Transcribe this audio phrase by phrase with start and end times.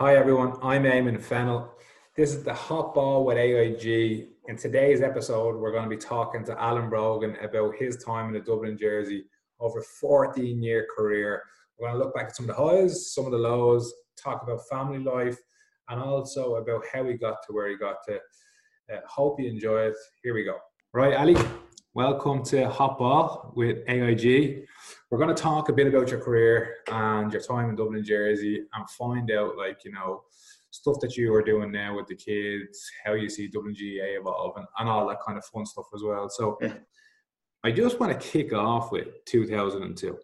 [0.00, 1.74] Hi everyone, I'm Eamon Fennell.
[2.16, 4.28] This is the Hot Ball with AIG.
[4.48, 8.32] In today's episode, we're going to be talking to Alan Brogan about his time in
[8.32, 9.26] the Dublin jersey
[9.60, 11.42] over a 14 year career.
[11.78, 14.42] We're going to look back at some of the highs, some of the lows, talk
[14.42, 15.36] about family life,
[15.90, 18.14] and also about how he got to where he got to.
[18.90, 19.96] Uh, hope you enjoy it.
[20.22, 20.56] Here we go.
[20.94, 21.36] Right, Ali,
[21.92, 24.64] welcome to Hot Ball with AIG
[25.10, 28.64] we're going to talk a bit about your career and your time in Dublin, Jersey,
[28.72, 30.22] and find out, like, you know,
[30.70, 34.56] stuff that you are doing now with the kids, how you see Dublin GAA evolve,
[34.56, 36.28] and, and all that kind of fun stuff as well.
[36.28, 36.74] So, yeah.
[37.64, 40.16] I just want to kick off with 2002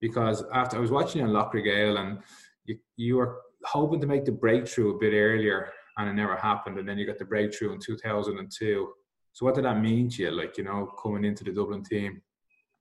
[0.00, 2.20] because after I was watching you on Laochra Gael and
[2.64, 6.78] you, you were hoping to make the breakthrough a bit earlier and it never happened,
[6.78, 8.92] and then you got the breakthrough in 2002.
[9.32, 12.22] So, what did that mean to you, like, you know, coming into the Dublin team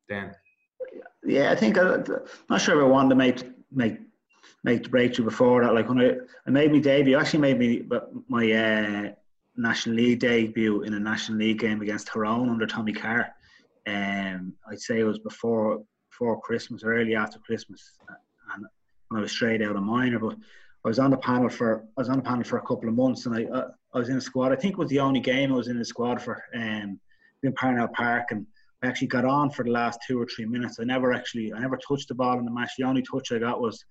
[0.07, 0.35] then?
[1.29, 2.05] Yeah, I think I, am
[2.49, 3.99] not sure if I wanted to make make
[4.63, 5.73] make the breakthrough before that.
[5.73, 6.15] Like when I,
[6.47, 7.83] I made my debut, actually made me
[8.27, 9.11] my uh,
[9.55, 13.29] National League debut in a National League game against Tyrone under Tommy Carr.
[13.87, 17.93] Um, I'd say it was before before Christmas, early after Christmas,
[18.53, 18.65] and
[19.09, 20.19] when I was straight out of minor.
[20.19, 20.35] But
[20.83, 22.95] I was on the panel for I was on the panel for a couple of
[22.95, 24.51] months, and I uh, I was in the squad.
[24.51, 26.43] I think it was the only game I was in the squad for.
[26.55, 26.99] Um,
[27.43, 28.45] in Parnell Park and
[28.81, 30.79] I actually got on for the last two or three minutes.
[30.79, 32.71] I never actually, I never touched the ball in the match.
[32.77, 33.83] The only touch I got was,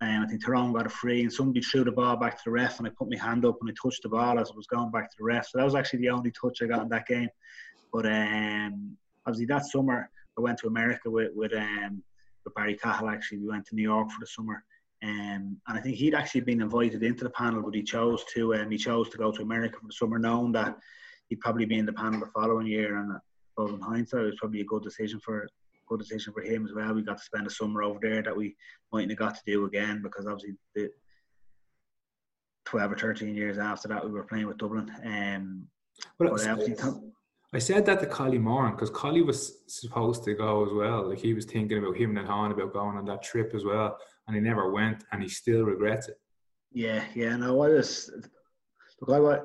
[0.00, 2.50] um, I think Tyrone got a free, and somebody threw the ball back to the
[2.50, 4.66] ref, and I put my hand up and I touched the ball as it was
[4.66, 5.46] going back to the ref.
[5.46, 7.28] So that was actually the only touch I got in that game.
[7.92, 8.96] But um,
[9.26, 12.02] obviously that summer I went to America with with, um,
[12.44, 13.08] with Barry Cahill.
[13.08, 14.64] Actually, we went to New York for the summer.
[15.02, 18.54] Um, and I think he'd actually been invited into the panel, but he chose to
[18.54, 20.76] um, he chose to go to America for the summer, knowing that
[21.28, 22.96] he'd probably be in the panel the following year.
[22.98, 23.12] And
[23.58, 25.46] but in hindsight, it was probably a good decision for
[25.88, 26.94] good decision for him as well.
[26.94, 28.54] We got to spend a summer over there that we
[28.92, 30.90] mightn't have got to do again because obviously the
[32.66, 34.90] 12 or 13 years after that we were playing with Dublin.
[35.04, 35.66] Um,
[36.18, 37.00] but, but
[37.54, 41.08] I said that to Collie Moran because Collie was supposed to go as well.
[41.08, 43.96] Like he was thinking about him and Han about going on that trip as well,
[44.26, 46.20] and he never went, and he still regrets it.
[46.70, 47.34] Yeah, yeah.
[47.36, 48.10] No, I was
[49.00, 49.16] look.
[49.16, 49.40] I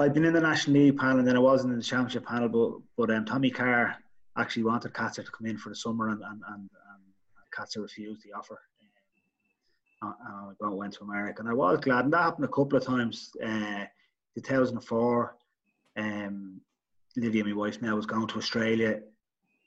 [0.00, 2.48] I've been in the National League panel and then I wasn't in the Championship panel,
[2.48, 3.96] but but um, Tommy Carr
[4.36, 8.22] actually wanted Katzer to come in for the summer and and, and, and Katzer refused
[8.24, 8.58] the offer.
[10.02, 10.14] And
[10.62, 12.84] uh, I went to America and I was glad, and that happened a couple of
[12.84, 13.30] times.
[13.44, 13.84] Uh,
[14.36, 15.36] 2004,
[15.96, 16.60] um,
[17.16, 19.00] Lydia, my wife now, was going to Australia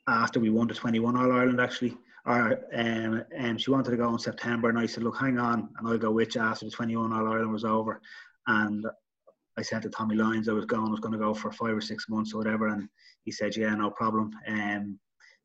[0.08, 1.96] after we won the 21 All Ireland actually.
[2.26, 5.68] Or um, um, she wanted to go in September, and I said, "Look, hang on,
[5.78, 8.00] and I'll go with you after the 21 All Ireland was over."
[8.46, 8.86] And
[9.56, 11.76] I said to Tommy Lyons I was going, I was going to go for five
[11.76, 12.88] or six months or whatever, and
[13.24, 14.98] he said, "Yeah, no problem." Um,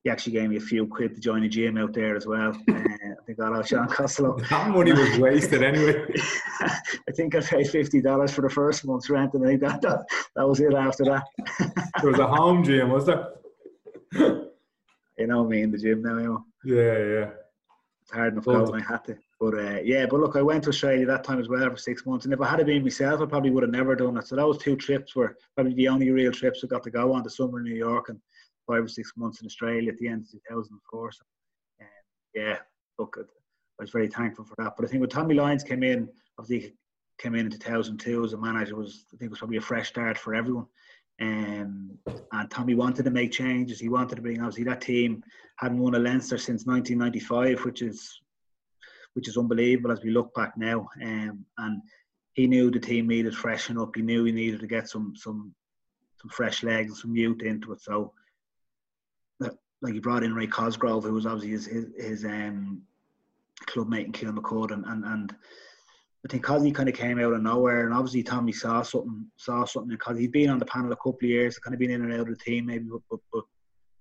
[0.03, 2.50] he actually gave me a few quid to join a gym out there as well.
[2.70, 4.38] uh, I think I Sean Costello.
[4.50, 6.06] that money was wasted anyway.
[6.62, 9.81] I think I paid fifty dollars for the first month's rent, and I think that,
[9.81, 10.06] that
[10.36, 11.24] that was it after that.
[12.02, 13.28] there was a home gym, was there?
[14.14, 16.18] you know me in the gym now.
[16.18, 16.46] You know.
[16.64, 17.30] Yeah, yeah.
[18.02, 18.81] It's hard enough going.
[18.81, 19.18] I had to.
[19.39, 22.05] But uh, yeah, but look, I went to Australia that time as well for six
[22.05, 24.27] months, and if I had been myself, I probably would have never done it.
[24.27, 27.23] So those two trips were probably the only real trips I got to go on.
[27.23, 28.19] The summer in New York and
[28.67, 31.11] five or six months in Australia at the end of 2004.
[31.11, 31.19] So
[31.81, 31.88] um,
[32.35, 32.57] yeah,
[32.97, 34.73] look, I was very thankful for that.
[34.75, 36.73] But I think when Tommy Lyons came in, obviously
[37.17, 39.89] came in in 2002 as a manager was I think it was probably a fresh
[39.89, 40.67] start for everyone.
[41.22, 41.97] Um,
[42.31, 43.79] and Tommy wanted to make changes.
[43.79, 45.23] He wanted to bring obviously that team
[45.57, 48.22] hadn't won a Leinster since 1995, which is
[49.19, 50.88] which is unbelievable as we look back now.
[51.03, 51.81] Um, and
[52.31, 53.94] he knew the team needed freshen up.
[53.94, 55.53] He knew he needed to get some some
[56.22, 57.81] some fresh legs, some youth into it.
[57.81, 58.13] So,
[59.41, 62.81] like he brought in Ray Cosgrove, who was obviously his his, his um,
[63.66, 65.35] club mate in Kilmacud, and and and
[66.25, 69.66] I think he kind of came out of nowhere, and obviously Tommy saw something, saw
[69.66, 72.03] something because he'd been on the panel a couple of years, kind of been in
[72.03, 73.44] and out of the team maybe, but, but, but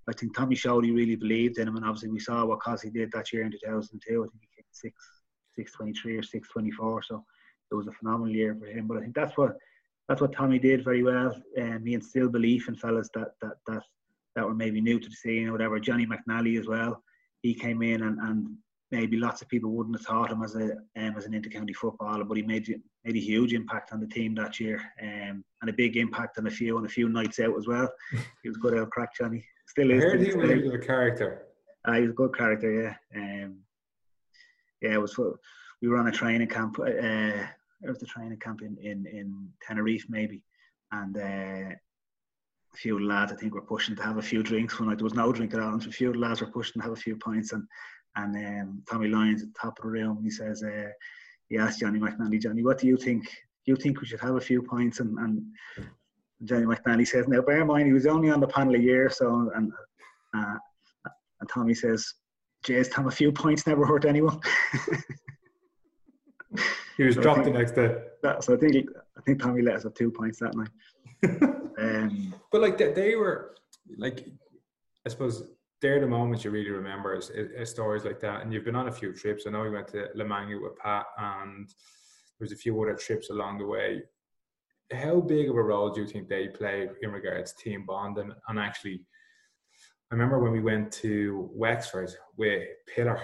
[0.09, 2.89] I think Tommy showed he really believed in him, and obviously we saw what Cosy
[2.91, 4.25] did that year in 2002.
[4.25, 4.95] I think he kicked six,
[5.59, 7.03] six twenty-three or six twenty-four.
[7.03, 7.25] So
[7.71, 8.87] it was a phenomenal year for him.
[8.87, 9.57] But I think that's what
[10.09, 11.35] that's what Tommy did very well.
[11.61, 13.83] Um, he instilled belief in fellas that that that
[14.37, 15.81] that were maybe new to the scene or whatever.
[15.81, 17.03] Johnny McNally as well.
[17.43, 18.57] He came in and, and
[18.91, 22.25] maybe lots of people wouldn't have thought him as a um, as an intercounty footballer,
[22.25, 22.69] but he made
[23.05, 26.47] made a huge impact on the team that year, um, and a big impact on
[26.47, 27.89] a few on a few nights out as well.
[28.43, 29.45] he was good out crack, Johnny.
[29.67, 30.05] Still is.
[30.05, 31.49] I heard he was a character.
[31.85, 33.21] Uh, he was a good character, yeah.
[33.21, 33.59] Um,
[34.81, 35.15] yeah, it was.
[35.15, 35.39] for,
[35.83, 36.79] We were on a training camp.
[36.79, 36.85] Uh,
[37.83, 40.43] it was the training camp in, in, in Tenerife, maybe,
[40.91, 41.75] and uh,
[42.75, 44.99] a few lads I think were pushing to have a few drinks one night.
[44.99, 46.97] There was no drink at all, and a few lads were pushing to have a
[46.97, 47.65] few pints, and
[48.17, 50.89] and um, Tommy Lyons at the top of the room, he says, uh,
[51.49, 53.25] he asked Johnny McNally, Johnny, what do you think?
[53.65, 54.99] Do you think we should have a few points?
[55.01, 55.45] And, and
[56.45, 59.09] Johnny McNally says, now bear in mind he was only on the panel a year,
[59.09, 59.73] so and
[60.35, 60.57] uh,
[61.41, 62.15] and Tommy says,
[62.65, 64.41] Jay's Tom, a few points never hurt anyone.
[66.97, 67.97] he was so dropped think, the next day.
[68.23, 70.69] That, so I think I think Tommy let us have two points that night.
[71.79, 73.55] um, but like they, they were
[73.97, 74.27] like,
[75.07, 75.45] I suppose
[75.81, 78.43] they're the moments you really remember as, as, stories like that.
[78.43, 79.45] And you've been on a few trips.
[79.47, 81.69] I know we went to La Manga with Pat, and
[82.39, 84.03] there's a few other trips along the way.
[84.93, 88.33] How big of a role do you think they play in regards to team bonding
[88.49, 89.03] and actually?
[90.11, 92.63] I remember when we went to Wexford with
[92.95, 93.21] Pillar,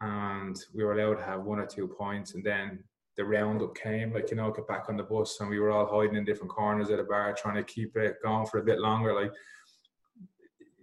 [0.00, 2.82] and we were allowed to have one or two points, and then
[3.16, 5.86] the roundup came, like you know, get back on the bus, and we were all
[5.86, 8.80] hiding in different corners of the bar, trying to keep it going for a bit
[8.80, 9.14] longer.
[9.14, 9.32] Like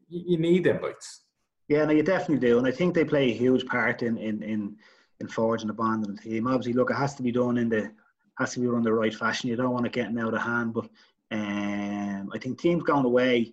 [0.08, 1.26] you need them bites.
[1.68, 4.42] Yeah, no, you definitely do, and I think they play a huge part in in
[4.44, 4.78] in,
[5.20, 6.48] in forging the bond in the team.
[6.48, 7.92] Obviously, look, it has to be done in the
[8.40, 9.50] has to be run the right fashion.
[9.50, 10.88] You don't want to get out of hand, but
[11.32, 13.52] um, I think teams going away.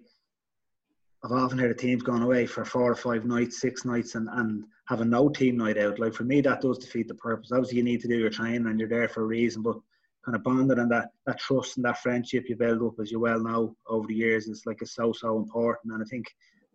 [1.24, 4.28] I've often heard of teams going away for four or five nights, six nights, and,
[4.30, 5.98] and having no team night out.
[5.98, 7.50] Like for me, that does defeat the purpose.
[7.50, 9.78] Obviously, you need to do your training and you're there for a reason, but
[10.24, 13.18] kind of bonding and that, that trust and that friendship you build up, as you
[13.18, 15.92] well know, over the years is like it's so so important.
[15.92, 16.26] And I think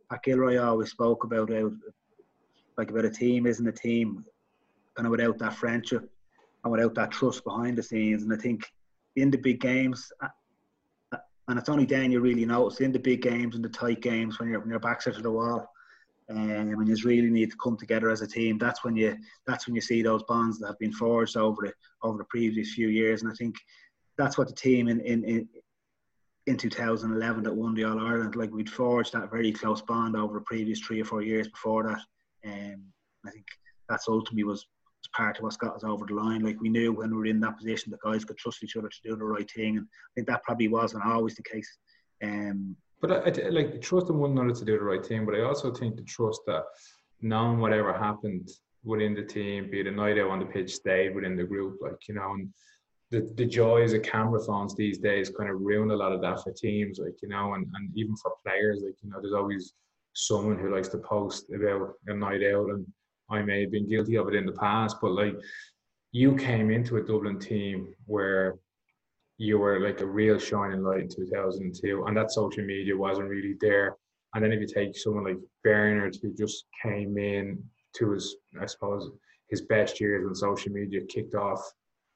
[0.09, 1.71] Pat Gilroy always spoke about how,
[2.77, 4.25] like about a team isn't a team,
[4.95, 6.09] kind of without that friendship
[6.63, 8.23] and without that trust behind the scenes.
[8.23, 8.65] And I think
[9.15, 10.11] in the big games,
[11.47, 14.39] and it's only then you really notice in the big games and the tight games
[14.39, 15.67] when you're when your back's to the wall
[16.29, 18.57] um, and you really need to come together as a team.
[18.57, 21.73] That's when you that's when you see those bonds that have been forged over the
[22.01, 23.21] over the previous few years.
[23.21, 23.55] And I think
[24.17, 25.49] that's what the team in in, in
[26.45, 30.35] in 2011 that won the All Ireland, like we'd forged that very close bond over
[30.35, 32.01] the previous three or four years before that.
[32.45, 32.83] Um,
[33.25, 33.45] I think
[33.87, 34.65] that's ultimately was,
[35.03, 36.43] was part of what got us over the line.
[36.43, 38.89] Like we knew when we were in that position, the guys could trust each other
[38.89, 41.77] to do the right thing, and I think that probably wasn't always the case.
[42.23, 45.25] Um, but I, I like trust in one another to do the right thing.
[45.25, 46.63] But I also think the trust that
[47.21, 48.49] knowing whatever happened
[48.83, 51.79] within the team, be it a night out on the pitch, stayed within the group.
[51.81, 52.49] Like you know, and
[53.11, 56.41] the, the joys of camera phones these days kind of ruin a lot of that
[56.43, 56.99] for teams.
[56.99, 59.73] Like you know, and, and even for players, like you know, there's always
[60.13, 62.85] someone who likes to post about a night out, and
[63.33, 65.35] I may have been guilty of it in the past, but like
[66.11, 68.55] you came into a Dublin team where
[69.37, 73.55] you were like a real shining light in 2002, and that social media wasn't really
[73.59, 73.97] there.
[74.33, 77.63] And then if you take someone like Bernard, who just came in
[77.97, 79.09] to his, I suppose,
[79.49, 81.61] his best years when social media kicked off,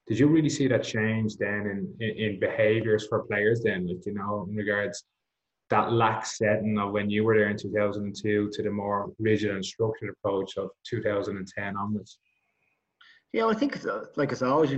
[0.07, 4.05] did you really see that change then in, in, in behaviors for players then, like,
[4.05, 5.03] you know, in regards
[5.69, 9.65] that lax setting of when you were there in 2002 to the more rigid and
[9.65, 12.19] structured approach of 2010 onwards?
[13.33, 13.83] Yeah, I think
[14.15, 14.73] like I it's always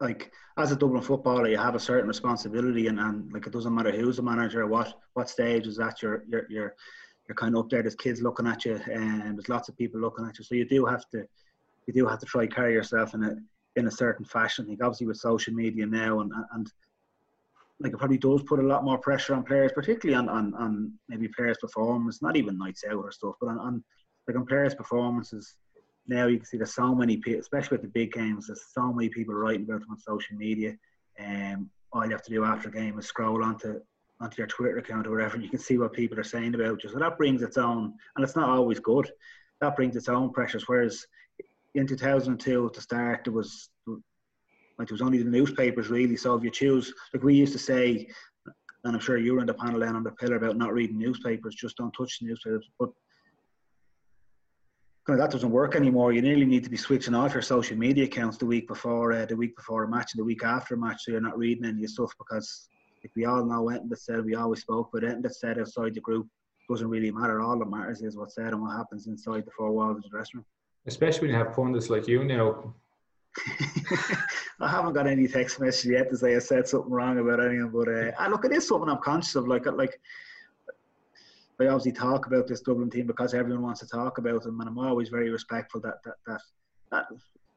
[0.00, 3.74] like as a Dublin footballer, you have a certain responsibility, and, and like it doesn't
[3.74, 6.74] matter who's the manager, what what stage is that you're you're you're
[7.26, 7.82] you're kind of up there.
[7.82, 10.44] There's kids looking at you, and there's lots of people looking at you.
[10.44, 11.24] So you do have to
[11.86, 13.36] you do have to try carry yourself in a
[13.76, 14.66] in a certain fashion.
[14.66, 16.70] I think obviously with social media now and and
[17.80, 20.92] like it probably does put a lot more pressure on players, particularly on on, on
[21.08, 23.84] maybe players' performance, not even nights out or stuff, but on, on
[24.26, 25.56] like on players' performances
[26.08, 28.92] now you can see there's so many people, especially with the big games, there's so
[28.92, 30.74] many people writing about them on social media.
[31.22, 33.80] Um, all you have to do after a game is scroll onto
[34.20, 36.82] onto your Twitter account or whatever, and you can see what people are saying about
[36.82, 36.90] you.
[36.90, 39.08] So that brings its own, and it's not always good.
[39.60, 40.64] That brings its own pressures.
[40.66, 41.06] Whereas
[41.76, 43.70] in 2002 to start, there was
[44.78, 46.16] like there was only the newspapers really.
[46.16, 48.08] So if you choose, like we used to say,
[48.84, 50.98] and I'm sure you were in the panel then on the pillar about not reading
[50.98, 52.68] newspapers, just don't touch the newspapers.
[52.78, 52.90] But
[55.06, 56.12] kind of that doesn't work anymore.
[56.12, 59.26] You nearly need to be switching off your social media accounts the week before uh,
[59.26, 61.64] the week before a match and the week after a match, so you're not reading
[61.64, 62.68] any stuff because
[63.02, 65.94] like we all know anything that said we always spoke, but anything that said outside
[65.94, 66.28] the group
[66.68, 67.40] doesn't really matter.
[67.40, 70.08] All that matters is what's said and what happens inside the four walls of the
[70.08, 70.44] dressing room.
[70.86, 72.74] Especially when you have pundits like you now.
[74.60, 77.70] I haven't got any text message yet to say I said something wrong about anything,
[77.70, 79.46] but uh, look, it is something I'm conscious of.
[79.46, 80.00] Like, like
[81.60, 84.68] I obviously talk about this Dublin team because everyone wants to talk about them, and
[84.68, 86.40] I'm always very respectful that that that,
[86.90, 87.06] that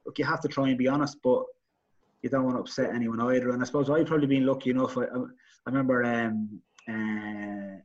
[0.06, 1.44] look, you have to try and be honest, but
[2.22, 3.50] you don't want to upset anyone either.
[3.50, 4.96] And I suppose I've probably been lucky enough.
[4.96, 5.26] I, I
[5.66, 7.82] remember um, uh,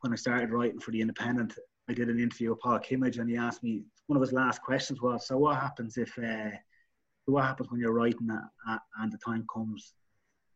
[0.00, 1.54] when I started writing for the Independent,
[1.90, 4.62] I did an interview with Paul Kimmage, and he asked me one of his last
[4.62, 6.56] questions was, "So what happens if uh,
[7.32, 9.94] what happens when you're writing that, and the time comes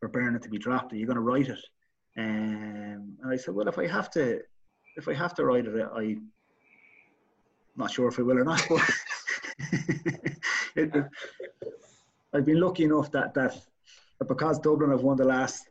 [0.01, 0.99] for Bernard to be drafted?
[0.99, 1.61] You're going to write it?"
[2.19, 4.41] Um, and I said, "Well, if I have to."
[4.97, 6.31] if I have to write it, I am
[7.77, 8.65] not sure if I will or not.
[8.69, 8.91] But
[10.77, 11.05] it,
[12.35, 13.57] I've been lucky enough that that,
[14.19, 15.69] that because Dublin have won the last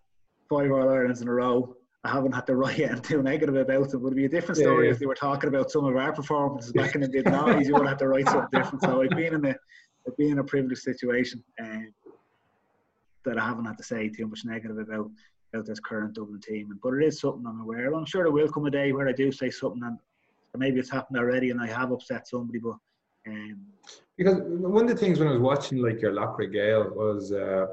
[0.50, 3.98] five All Irelands in a row, I haven't had to write anything negative about it.
[3.98, 4.94] Would be a different story yeah, yeah.
[4.94, 7.68] if they were talking about some of our performances back in the mid nineties.
[7.68, 8.84] You would have to write something different.
[8.84, 9.56] So I've been in a
[10.18, 12.12] In a privileged situation and uh,
[13.26, 15.10] that I haven't had to say too much negative about
[15.54, 16.80] about this current Dublin team.
[16.82, 17.94] But it is something I'm aware of.
[17.94, 19.98] I'm sure there will come a day where I do say something and
[20.58, 22.76] maybe it's happened already and I have upset somebody, but
[23.28, 23.60] um,
[24.18, 27.68] because one of the things when I was watching like your Laochra Gael was uh,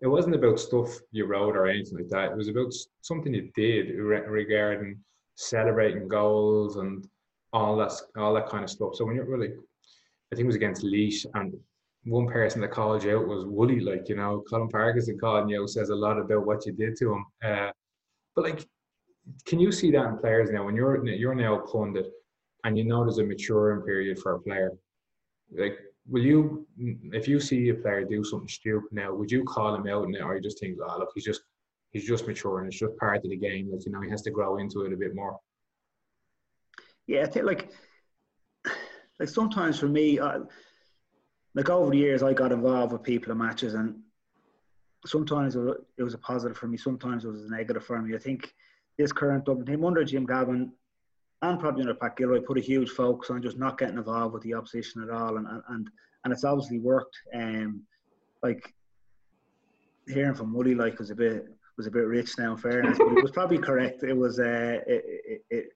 [0.00, 2.32] it wasn't about stuff you wrote or anything like that.
[2.32, 2.72] It was about
[3.02, 4.98] something you did regarding
[5.34, 7.06] celebrating goals and
[7.52, 8.94] all that all that kind of stuff.
[8.94, 9.52] So when you're really,
[10.32, 11.54] I think it was against Laois and
[12.04, 15.62] one person that called you out was Wooly, like you know, Colm Parkinson calling you
[15.62, 17.26] out says a lot about what you did to him.
[17.44, 17.70] Uh,
[18.34, 18.66] but like,
[19.44, 22.10] can you see that in players now when you're you're now pundit
[22.64, 24.72] and you know there's a maturing period for a player?
[25.52, 29.74] Like, will you, if you see a player do something stupid now, would you call
[29.74, 31.42] him out now, or you just think, oh look, he's just
[31.90, 33.70] he's just maturing, it's just part of the game.
[33.70, 35.38] Like you know, he has to grow into it a bit more.
[37.06, 37.70] Yeah, I think like
[39.20, 40.18] like sometimes for me.
[40.18, 40.40] Uh,
[41.54, 43.96] like over the years, I got involved with people in matches, and
[45.06, 48.14] sometimes it was a positive for me, sometimes it was a negative for me.
[48.14, 48.52] I think
[48.98, 50.72] this current Dublin team under Jim Gavin
[51.42, 54.42] and probably under Pat Gilroy put a huge focus on just not getting involved with
[54.42, 55.90] the opposition at all, and and
[56.24, 57.16] and it's obviously worked.
[57.34, 57.82] Um,
[58.42, 58.72] like
[60.08, 61.46] hearing from Wooly, like was a bit
[61.76, 64.02] was a bit rich now, in fairness, but it was probably correct.
[64.02, 65.66] It was uh, it, it, it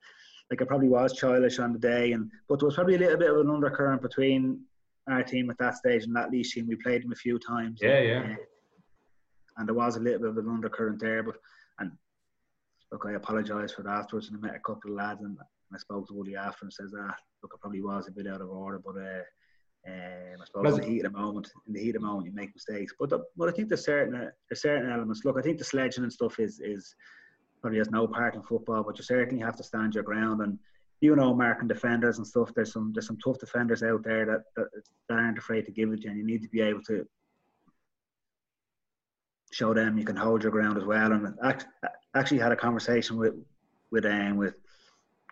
[0.50, 3.18] like it probably was childish on the day, and but there was probably a little
[3.18, 4.60] bit of an undercurrent between
[5.08, 6.66] our team at that stage and that Laois team.
[6.66, 7.80] We played them a few times.
[7.82, 8.20] Yeah, yeah.
[8.20, 8.36] Uh,
[9.58, 11.36] and there was a little bit of an undercurrent there, but
[11.78, 11.92] and
[12.92, 14.28] look, I apologise for that afterwards.
[14.28, 15.36] And I met a couple of lads, and
[15.72, 18.40] I spoke to Wooly after and says, "Ah, look, I probably was a bit out
[18.40, 19.22] of order, but uh,
[19.86, 22.26] um, I suppose in the heat of the moment, in the heat of the moment,
[22.26, 22.92] you make mistakes.
[22.98, 25.24] But the, but I think there's certain uh, there's certain elements.
[25.24, 26.94] Look, I think the sledging and stuff is is
[27.64, 30.58] probably has no part in football, but you certainly have to stand your ground and
[31.00, 32.52] you know, marking defenders and stuff.
[32.54, 34.66] There's some there's some tough defenders out there that, that,
[35.08, 37.06] that aren't afraid to give it, you, and you need to be able to
[39.50, 41.12] show them you can hold your ground as well.
[41.12, 41.56] And I
[42.14, 43.32] actually had a conversation with
[43.90, 44.56] with um, with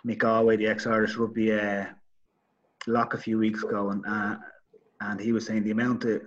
[0.07, 1.85] Mick Galwey, the ex-Irish rugby uh,
[2.87, 4.37] lock a few weeks ago, and uh,
[5.03, 6.23] and he was saying the amount of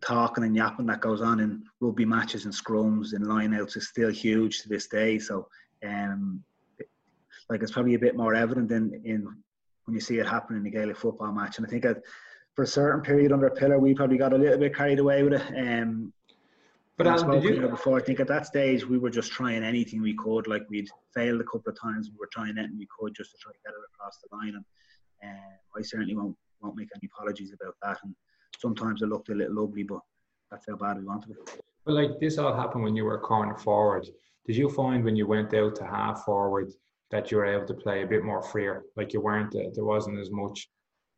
[0.00, 4.10] talking and yapping that goes on in rugby matches and scrums and lineouts is still
[4.10, 5.18] huge to this day.
[5.18, 5.48] So
[5.86, 6.42] um,
[7.48, 9.24] like it's probably a bit more evident in, in
[9.84, 11.58] when you see it happen in the Gaelic football match.
[11.58, 12.02] And I think that
[12.54, 15.34] for a certain period under Pillar, we probably got a little bit carried away with
[15.34, 15.42] it.
[15.56, 16.12] Um,
[16.96, 17.66] but I spoke you...
[17.68, 17.98] before.
[17.98, 20.46] I think at that stage we were just trying anything we could.
[20.46, 23.38] Like we'd failed a couple of times, we were trying anything we could just to
[23.38, 24.54] try to get it across the line.
[25.22, 27.98] And uh, I certainly won't won't make any apologies about that.
[28.04, 28.14] And
[28.60, 30.00] sometimes it looked a little ugly, but
[30.50, 31.62] that's how bad we wanted it.
[31.84, 34.06] But like this all happened when you were corner forward.
[34.46, 36.72] Did you find when you went out to half forward
[37.10, 38.84] that you were able to play a bit more freer.
[38.96, 40.68] Like you weren't, uh, there wasn't as much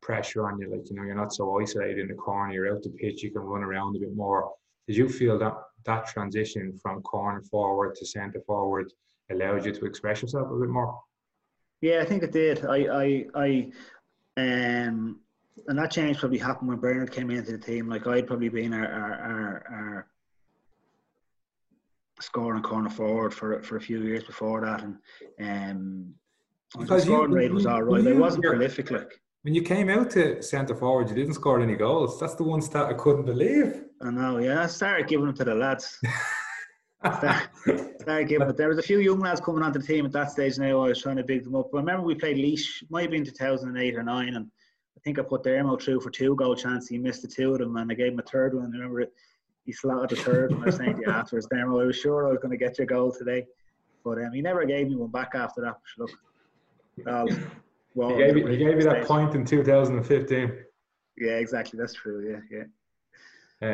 [0.00, 0.70] pressure on you.
[0.70, 3.30] Like, you know, you're not so isolated in the corner, you're out the pitch, you
[3.30, 4.52] can run around a bit more.
[4.86, 8.92] Did you feel that that transition from corner forward to centre forward
[9.30, 10.98] allowed you to express yourself a bit more?
[11.80, 12.64] Yeah, I think it did.
[12.64, 13.70] I, I,
[14.36, 15.20] I, um,
[15.68, 17.88] and that change probably happened when Bernard came into the team.
[17.88, 20.06] Like I'd probably been our, our, our, our
[22.20, 24.96] scoring corner forward for for a few years before that, and
[25.40, 26.14] um,
[26.78, 28.06] the scoring you, rate was all right.
[28.06, 29.20] It wasn't prolific, like.
[29.42, 32.20] When you came out to centre forward, you didn't score any goals.
[32.20, 33.82] That's the one stat I couldn't believe.
[34.00, 34.62] I know, yeah.
[34.62, 35.98] I started giving them to the lads.
[37.04, 40.12] started, started giving, but there was a few young lads coming onto the team at
[40.12, 40.58] that stage.
[40.58, 41.70] Now I was trying to big them up.
[41.72, 44.46] But I remember we played Laois, might have been 2008 or nine, and
[45.04, 46.88] think I put Dermo through for two goal chance.
[46.88, 48.72] He missed the two of them, and I gave him a third one.
[48.74, 49.12] I remember it
[49.64, 50.62] he slotted the third one.
[50.62, 52.78] I was saying to you afterwards, Dermo, I was sure I was going to get
[52.78, 53.46] your goal today.
[54.04, 55.76] But um, he never gave me one back after that.
[55.98, 56.10] Look,
[57.06, 57.50] um,
[57.94, 60.52] well, he gave, you, he gave you that point in 2015.
[61.18, 61.78] Yeah, exactly.
[61.78, 62.28] That's true.
[62.28, 62.64] Yeah, yeah.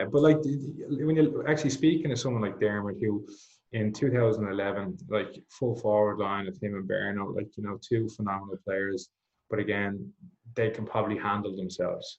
[0.03, 3.27] Uh, but like when you're actually speaking to someone like Dermot, who
[3.73, 8.59] in 2011, like full forward line of him and Berno, like you know, two phenomenal
[8.67, 9.09] players.
[9.51, 10.13] But again,
[10.55, 12.19] they can probably handle themselves.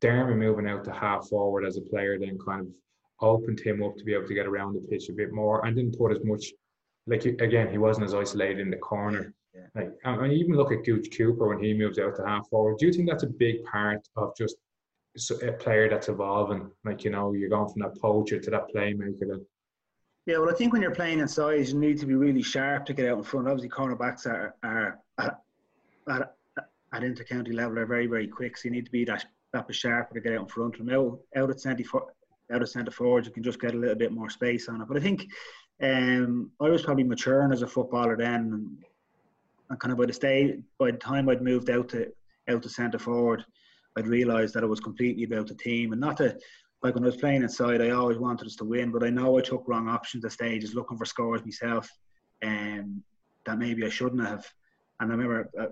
[0.00, 2.68] Dermot moving out to half forward as a player then kind of
[3.20, 5.74] opened him up to be able to get around the pitch a bit more and
[5.74, 6.52] didn't put as much
[7.06, 9.34] like again he wasn't as isolated in the corner.
[9.54, 9.62] Yeah.
[9.74, 12.78] like and even look at Gooch Cooper when he moves out to half forward.
[12.78, 14.56] Do you think that's a big part of just
[15.42, 16.70] a player that's evolving?
[16.84, 19.44] Like you know you're going from that poacher to that playmaker then.
[20.26, 22.92] Yeah well I think when you're playing inside you need to be really sharp to
[22.92, 23.48] get out in front.
[23.48, 25.00] Obviously cornerbacks are, are
[26.08, 29.24] at, at, at intercounty level are very very quick so you need to be that
[29.52, 30.90] that bit sharper to get out in front of him.
[30.90, 31.84] Out, at centre
[32.52, 34.88] out of centre forward, you can just get a little bit more space on it.
[34.88, 35.26] But I think
[35.82, 38.84] um, I was probably maturing as a footballer then, and,
[39.70, 42.10] and kind of by the stage, by the time I'd moved out to
[42.48, 43.44] out to centre forward,
[43.96, 46.38] I'd realised that it was completely about the team and not to
[46.80, 49.36] like when I was playing inside, I always wanted us to win, but I know
[49.36, 51.90] I took wrong options at stages, looking for scores myself,
[52.40, 53.02] and um,
[53.46, 54.46] that maybe I shouldn't have.
[55.00, 55.66] And I remember uh,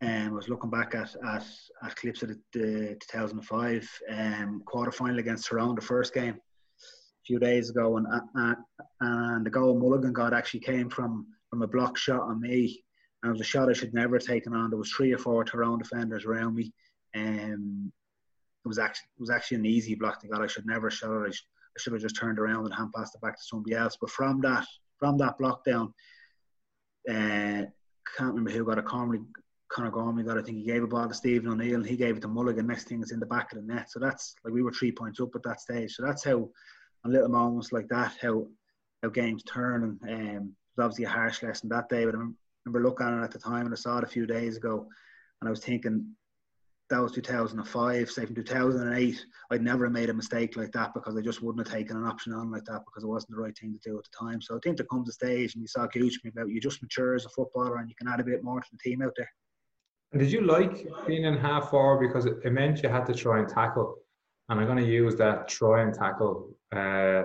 [0.00, 1.44] um, I was looking back at, at,
[1.82, 7.24] at clips of the, the 2005 um, quarter final against Tyrone, the first game, a
[7.26, 8.54] few days ago, and uh,
[9.00, 12.84] and the goal Mulligan got actually came from from a block shot on me,
[13.22, 14.70] and it was a shot I should never have taken on.
[14.70, 16.72] There was three or four Tyrone defenders around me,
[17.14, 17.92] and um,
[18.64, 20.40] it was actually it was actually an easy block to get.
[20.40, 21.28] I should never have shot it.
[21.28, 23.74] I, sh- I should have just turned around and hand passed it back to somebody
[23.74, 23.96] else.
[24.00, 24.64] But from that
[25.00, 25.92] from that block down,
[27.10, 27.66] uh,
[28.16, 29.20] can't remember who got a Connery
[29.70, 32.16] Conor Gormley got, I think he gave a ball to Stephen O'Neill and he gave
[32.16, 32.66] it to Mulligan.
[32.66, 33.90] Next thing is in the back of the net.
[33.90, 35.94] So that's like we were three points up at that stage.
[35.94, 36.48] So that's how
[37.04, 38.46] on little moments like that, how
[39.02, 39.98] how games turn.
[40.02, 42.04] And um, it was obviously a harsh lesson that day.
[42.04, 42.18] But I
[42.64, 44.88] remember looking at it at the time and I saw it a few days ago
[45.40, 46.14] and I was thinking
[46.90, 48.10] that was 2005.
[48.10, 51.66] Say from 2008, I'd never have made a mistake like that because I just wouldn't
[51.66, 53.98] have taken an option on like that because it wasn't the right thing to do
[53.98, 54.40] at the time.
[54.40, 57.14] So I think there comes a stage, and you saw Gooch about you just mature
[57.14, 59.30] as a footballer and you can add a bit more to the team out there.
[60.16, 63.48] Did you like being in half forward because it, meant you had to try and
[63.48, 63.96] tackle?
[64.48, 67.24] And I'm going to use that try and tackle uh,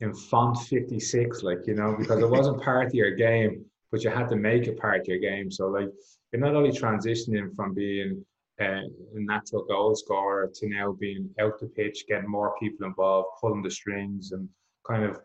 [0.00, 4.10] in font 56, like, you know, because it wasn't part of your game, but you
[4.10, 5.50] had to make it part of your game.
[5.50, 5.88] So, like,
[6.32, 8.24] you're not only transitioning from being
[8.60, 13.28] uh, a natural goal scorer to now being out the pitch, getting more people involved,
[13.40, 14.48] pulling the strings, and
[14.86, 15.18] kind of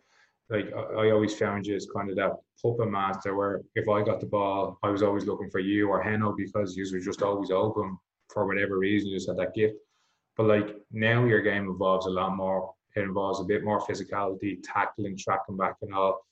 [0.50, 4.22] like I, always found you as kind of that puppet master where if I got
[4.22, 7.52] the ball, I was always looking for you or Heno because you were just always
[7.52, 7.98] open
[8.30, 9.10] for whatever reason.
[9.10, 9.76] You just had that gift.
[10.38, 12.74] But like now your game involves a lot more.
[12.96, 16.26] It involves a bit more physicality, tackling, tracking back and all.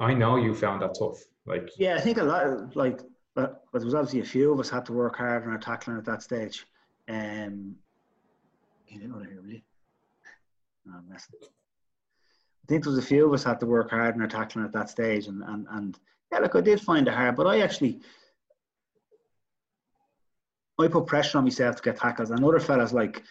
[0.00, 1.18] I know you found that tough.
[1.46, 3.00] Like yeah, I think a lot of, like
[3.34, 5.58] but, but there was obviously a few of us had to work hard on our
[5.58, 6.66] tackling at that stage.
[7.08, 7.74] Um,
[8.88, 9.64] you didn't want to hear me.
[10.86, 11.00] No.
[12.64, 14.64] I think there was a few of us had to work hard in our tackling
[14.64, 15.98] at that stage, and and and
[16.32, 18.00] yeah, look, I did find it hard, but I actually
[20.80, 23.22] I put pressure on myself to get tackles, and other fellas like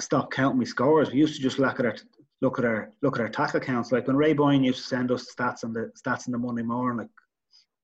[0.00, 1.10] stop counting my scores.
[1.10, 1.96] We used to just look at our
[2.40, 3.92] look at our look at our tackle counts.
[3.92, 6.62] Like when Ray Boyne used to send us stats on the stats in the Monday
[6.62, 7.10] morning, like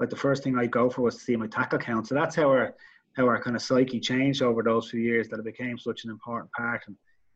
[0.01, 2.09] like the first thing I'd go for was to see my tackle count.
[2.09, 2.75] So that's how our
[3.17, 6.11] how our kind of psyche changed over those few years that it became such an
[6.11, 6.85] important part.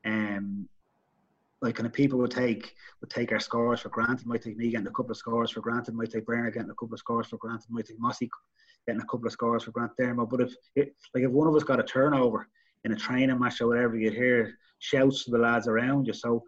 [0.05, 0.68] And um,
[1.62, 4.27] like kind of people would take would take our scores for granted.
[4.27, 5.94] Might take me getting a couple of scores for granted.
[5.94, 7.70] Might take Brenner getting a couple of scores for granted.
[7.70, 8.29] Might take Mossy
[8.87, 9.94] getting a couple of scores for granted.
[9.96, 12.48] There, but if it, like if one of us got a turnover
[12.85, 16.12] in a training match or whatever, you'd hear shouts to the lads around you.
[16.12, 16.42] So,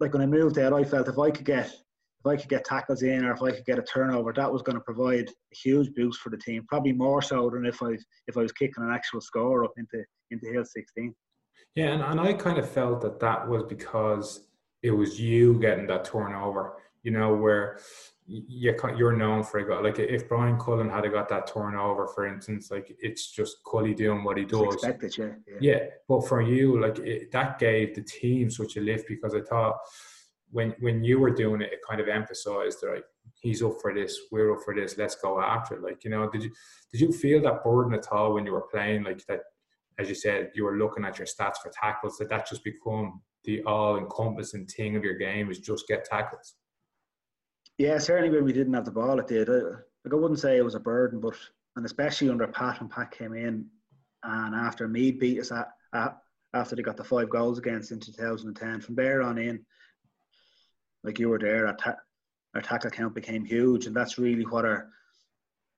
[0.00, 2.64] like when I moved there, I felt if I could get if I could get
[2.64, 5.56] tackles in or if I could get a turnover, that was going to provide a
[5.56, 6.66] huge boost for the team.
[6.68, 10.04] Probably more so than if I if I was kicking an actual score up into
[10.32, 11.14] into Hill 16.
[11.74, 14.46] Yeah, and, and I kind of felt that that was because
[14.82, 17.78] it was you getting that turnover, you know, where
[18.26, 19.82] you, you're known for it.
[19.82, 24.22] Like if Bryan Cullen had got that turnover, for instance, like it's just Cully doing
[24.22, 24.74] what he does.
[24.74, 25.58] Expected, yeah, yeah.
[25.60, 25.86] yeah.
[26.08, 29.78] but for you, like it, that gave the team such a lift because I thought
[30.50, 33.04] when when you were doing it, it kind of emphasized like
[33.40, 35.82] he's up for this, we're up for this, let's go after it.
[35.82, 36.52] Like you know, did you
[36.92, 39.02] did you feel that burden at all when you were playing?
[39.02, 39.40] Like that
[40.00, 43.20] as you said, you were looking at your stats for tackles, that that just become
[43.44, 46.54] the all-encompassing thing of your game is just get tackles.
[47.78, 49.48] Yeah, certainly when we didn't have the ball, it did.
[49.48, 51.34] Uh, like I wouldn't say it was a burden, but
[51.76, 53.66] and especially under Pat and Pat came in,
[54.22, 56.16] and after Meath beat us at, at
[56.52, 59.64] after they got the five goals against in 2010, from there on in,
[61.04, 61.96] like you were there, our, ta-
[62.54, 64.88] our tackle count became huge, and that's really what our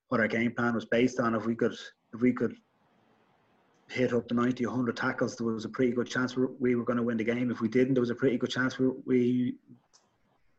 [0.09, 1.35] what our game plan was based on.
[1.35, 1.73] If we could
[2.13, 2.55] if we could
[3.89, 6.97] hit up to 90, 100 tackles, there was a pretty good chance we were going
[6.97, 7.51] to win the game.
[7.51, 9.55] If we didn't, there was a pretty good chance we we,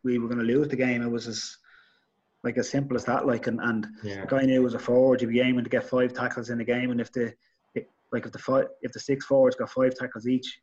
[0.03, 1.03] we were going to lose the game.
[1.03, 1.57] It was as
[2.43, 3.27] like as simple as that.
[3.27, 4.21] Like and, and yeah.
[4.21, 5.23] the guy knew was a forward.
[5.23, 7.35] You'd be aiming to get five tackles in the game, and if the
[8.13, 10.61] like if the five, if the six forwards got five tackles each,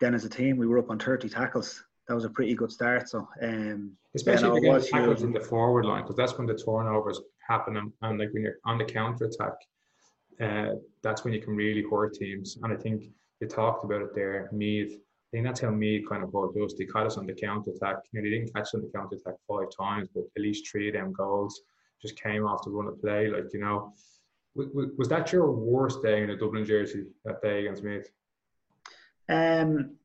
[0.00, 1.84] then as a team we were up on 30 tackles.
[2.08, 3.08] That was a pretty good start.
[3.08, 6.54] So, um, especially if you get tackles in the forward line, because that's when the
[6.54, 9.52] turnovers happen, and, and like when you're on the counter attack
[10.40, 12.58] uh, that's when you can really hurt teams.
[12.62, 13.04] And I think
[13.40, 14.92] you talked about it there, Meath.
[14.92, 16.74] I think that's how Meath kind of brought us.
[16.78, 17.96] They caught us on the counter attack.
[18.12, 20.70] You know, they didn't catch us on the counter attack five times, but at least
[20.70, 21.62] three of them goals
[22.00, 23.28] just came off the run of play.
[23.28, 23.94] Like, you know,
[24.54, 28.10] Was that your worst day in a Dublin jersey that day against Meath?
[29.28, 29.96] Um,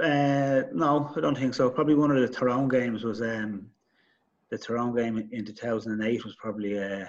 [0.00, 1.70] uh, no, I don't think so.
[1.70, 3.66] Probably one of the Tyrone games was um,
[4.50, 7.06] the Tyrone game in 2008 was probably uh,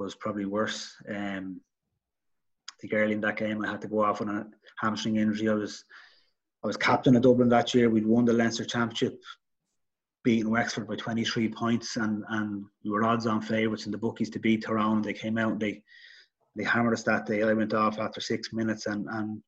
[0.00, 0.96] was probably worse.
[1.08, 1.60] Um,
[2.70, 4.46] I think early in that game I had to go off on a
[4.78, 5.48] hamstring injury.
[5.48, 5.84] I was
[6.64, 7.88] I was captain of Dublin that year.
[7.88, 9.20] We'd won the Leinster Championship,
[10.24, 14.38] beating Wexford by 23 points, and, and we were odds-on favourites in the bookies to
[14.38, 15.02] beat Tyrone.
[15.02, 15.82] They came out and they
[16.56, 17.42] they hammered us that day.
[17.42, 19.40] I went off after six minutes, and, and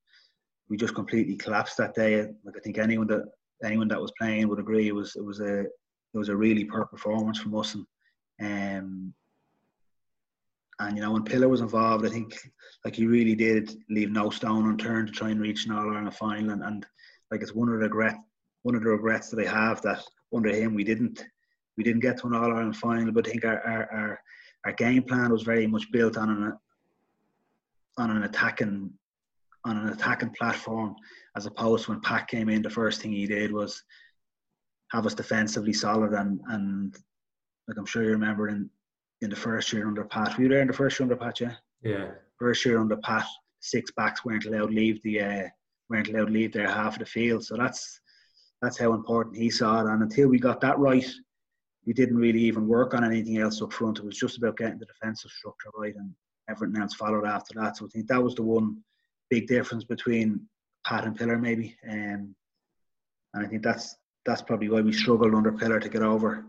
[0.69, 2.21] we just completely collapsed that day.
[2.45, 3.25] Like I think anyone that
[3.65, 6.65] anyone that was playing would agree it was it was a it was a really
[6.65, 7.77] poor performance from us.
[8.39, 9.15] And um,
[10.87, 12.37] and you know when Pillar was involved, I think
[12.85, 16.15] like he really did leave no stone unturned to try and reach an All Ireland
[16.15, 16.51] final.
[16.51, 16.87] And, and
[17.31, 18.17] like it's one of the regret
[18.63, 21.25] one of the regrets that I have that under him we didn't
[21.77, 23.13] we didn't get to an All Ireland final.
[23.13, 24.21] But I think our, our our,
[24.67, 26.59] our game plan was very much built on an
[27.99, 28.93] on an attacking
[29.65, 30.97] on an attacking platform
[31.37, 33.83] as opposed to when Pat came in the first thing he did was
[34.91, 36.97] have us defensively solid and and
[37.69, 38.69] like I'm sure you remember in
[39.23, 40.37] in the first year under Pat.
[40.37, 41.55] Were you there in the first year under Pat, yeah?
[41.83, 42.11] Yeah.
[42.39, 43.27] First year under Pat,
[43.61, 45.49] six backs weren't allowed leave the uh,
[45.89, 47.45] weren't allowed leave their half of the field.
[47.45, 48.01] So that's
[48.61, 49.91] that's how important he saw it.
[49.91, 51.09] And until we got that right,
[51.87, 53.99] we didn't really even work on anything else up front.
[53.99, 56.13] It was just about getting the defensive structure right, and
[56.49, 57.77] everything else followed after that.
[57.77, 58.79] So I think that was the one
[59.31, 60.41] big difference between
[60.85, 61.77] Pat and Pillar, maybe.
[61.89, 62.35] Um,
[63.35, 66.45] and I think that's that's probably why we struggled under Pillar to get over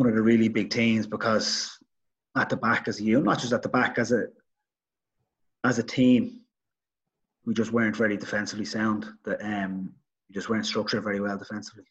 [0.00, 1.78] one of the really big teams because
[2.34, 4.28] at the back as a unit, not just at the back as a
[5.62, 6.40] as a team,
[7.44, 9.04] we just weren't very defensively sound.
[9.26, 9.92] That um,
[10.26, 11.84] we just weren't structured very well defensively.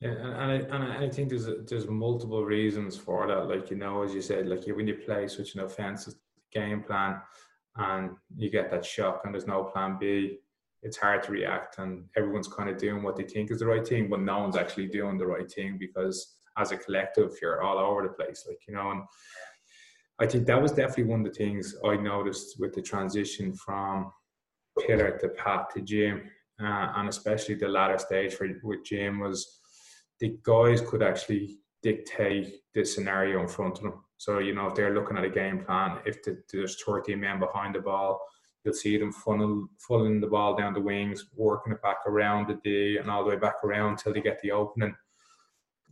[0.00, 3.48] Yeah, and, and, I, and I think there's there's multiple reasons for that.
[3.48, 6.14] Like you know, as you said, like when you play such an offensive
[6.52, 7.20] game plan,
[7.74, 10.38] and you get that shock, and there's no plan B,
[10.84, 13.84] it's hard to react, and everyone's kind of doing what they think is the right
[13.84, 17.78] thing, but no one's actually doing the right thing because as a collective, you're all
[17.78, 18.90] over the place, like you know.
[18.90, 19.02] And
[20.20, 24.12] I think that was definitely one of the things I noticed with the transition from
[24.86, 26.22] Pillar to Pat to Jim,
[26.60, 29.60] uh, and especially the latter stage for with Jim was
[30.20, 34.04] the guys could actually dictate the scenario in front of them.
[34.16, 37.40] So you know if they're looking at a game plan, if the, there's 13 men
[37.40, 38.20] behind the ball,
[38.64, 42.58] you'll see them funnel funneling the ball down the wings, working it back around the
[42.62, 44.94] D and all the way back around till they get the opening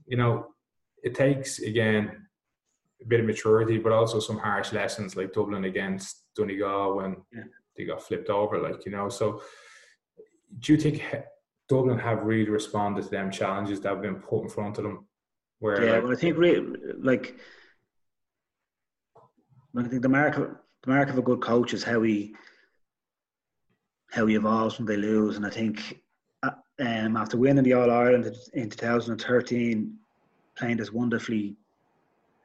[0.06, 0.46] you know,
[1.02, 2.26] it takes again
[3.00, 7.44] a bit of maturity, but also some harsh lessons like Dublin against Donegal when yeah.
[7.76, 9.08] they got flipped over, like you know.
[9.08, 9.42] So,
[10.60, 11.02] do you think
[11.68, 15.06] Dublin have really responded to them challenges that have been put in front of them?
[15.58, 17.36] Where yeah, like, well, I think really, like
[19.76, 22.34] I think the mark of, the mark of a good coach is how he
[24.10, 26.02] how he evolves when they lose, and I think
[26.78, 29.96] um, after winning the All Ireland in 2013,
[30.56, 31.56] playing this wonderfully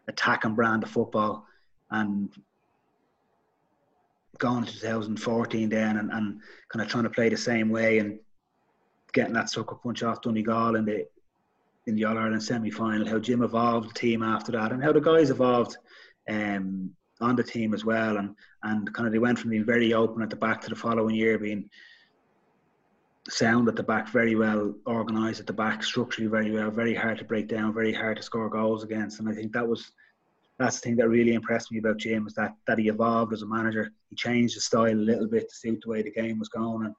[0.07, 1.45] attacking brand of football,
[1.91, 2.29] and
[4.37, 6.39] going to 2014 then and, and
[6.69, 8.19] kind of trying to play the same way and
[9.13, 11.07] getting that sucker punch off Donegal in the
[11.87, 14.91] in the All Ireland semi final, how Jim evolved the team after that, and how
[14.91, 15.77] the guys evolved
[16.29, 16.91] um,
[17.21, 20.21] on the team as well, and and kind of they went from being very open
[20.21, 21.69] at the back to the following year being
[23.29, 27.17] sound at the back, very well organised at the back, structurally very well, very hard
[27.17, 29.19] to break down, very hard to score goals against.
[29.19, 29.91] And I think that was
[30.59, 33.41] that's the thing that really impressed me about Jim is that that he evolved as
[33.41, 33.91] a manager.
[34.09, 36.85] He changed his style a little bit to suit the way the game was going,
[36.85, 36.95] and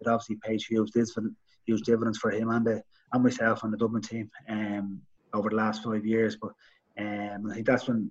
[0.00, 3.76] it obviously paid huge dividends, huge dividends for him and the and myself and the
[3.76, 5.00] Dublin team um,
[5.34, 6.36] over the last five years.
[6.36, 6.52] But
[6.98, 8.10] um, I think that's when,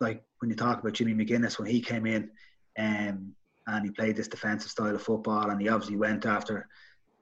[0.00, 2.30] like when you talk about Jimmy McGuinness when he came in,
[2.78, 3.34] um,
[3.68, 6.66] and he played this defensive style of football and he obviously went after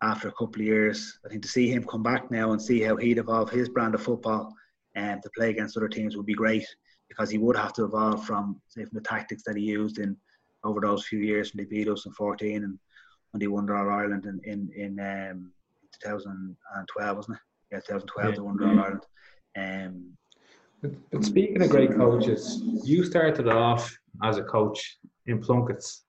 [0.03, 1.19] after a couple of years.
[1.25, 3.95] I think to see him come back now and see how he'd evolve his brand
[3.95, 4.55] of football
[4.95, 6.67] and to play against other teams would be great
[7.09, 10.17] because he would have to evolve from say from the tactics that he used in
[10.65, 12.79] over those few years when they beat us in 14 and
[13.31, 15.53] when they won the All Ireland in in, in um,
[16.03, 17.43] 2012 wasn't it?
[17.73, 18.35] Yeah, 2012 yeah.
[18.35, 19.07] they won All Ireland.
[19.59, 20.13] Um,
[20.83, 26.03] but, but speaking of great coaches, you started off as a coach in Plunketts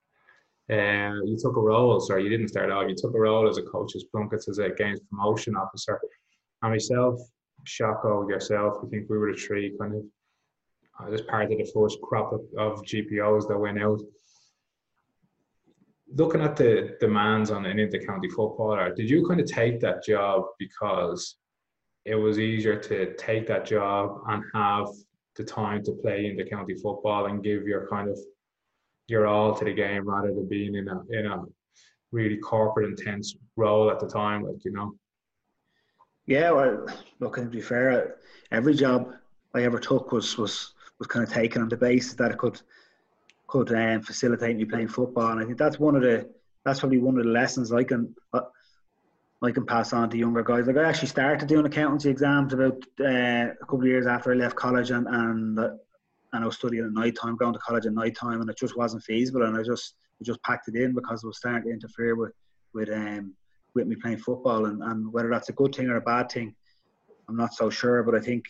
[0.69, 3.57] uh, you took a role, sorry, you didn't start out, you took a role as
[3.57, 5.99] a coach's Plunketts as a games promotion officer.
[6.61, 7.19] And myself,
[7.65, 10.03] Shocko, yourself, I think we were the three kind of
[10.99, 14.01] uh, as part of the first crop of, of GPOs that went out.
[16.13, 19.79] Looking at the demands on any of the county footballer, did you kind of take
[19.81, 21.35] that job because
[22.05, 24.87] it was easier to take that job and have
[25.35, 28.17] the time to play in the county football and give your kind of
[29.07, 31.43] your all to the game rather than being in a in a
[32.11, 34.95] really corporate intense role at the time, like you know.
[36.25, 36.87] Yeah, well,
[37.19, 38.17] look, to be fair,
[38.51, 39.13] every job
[39.53, 42.61] I ever took was was was kind of taken on the basis that it could
[43.47, 46.29] could um, facilitate me playing football, and I think that's one of the
[46.65, 48.41] that's probably one of the lessons I can uh,
[49.41, 50.67] I can pass on to younger guys.
[50.67, 54.35] Like I actually started doing accountancy exams about uh, a couple of years after I
[54.35, 55.69] left college, and and uh,
[56.33, 58.57] and I was studying at night time, going to college at night time, and it
[58.57, 59.43] just wasn't feasible.
[59.43, 62.33] And I just I just packed it in because it was starting to interfere with
[62.73, 63.33] with um
[63.75, 66.55] with me playing football, and, and whether that's a good thing or a bad thing,
[67.29, 68.03] I'm not so sure.
[68.03, 68.45] But I think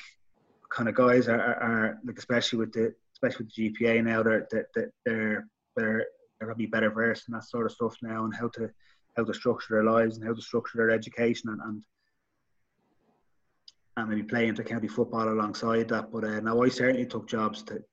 [0.69, 4.23] kind of guys are, are, are like especially with the especially with the GPA now,
[4.23, 6.05] they're they're they're they're,
[6.39, 8.69] they're probably better versed in that sort of stuff now and how to
[9.15, 11.83] how to structure their lives and how to structure their education and, and,
[13.97, 16.11] and maybe play into county football alongside that.
[16.11, 17.83] But uh, now I certainly took jobs to,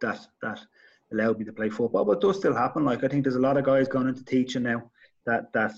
[0.00, 0.60] that that
[1.12, 2.84] allowed me to play football, but it does still happen.
[2.84, 4.90] Like I think there's a lot of guys going into teaching now
[5.26, 5.74] that that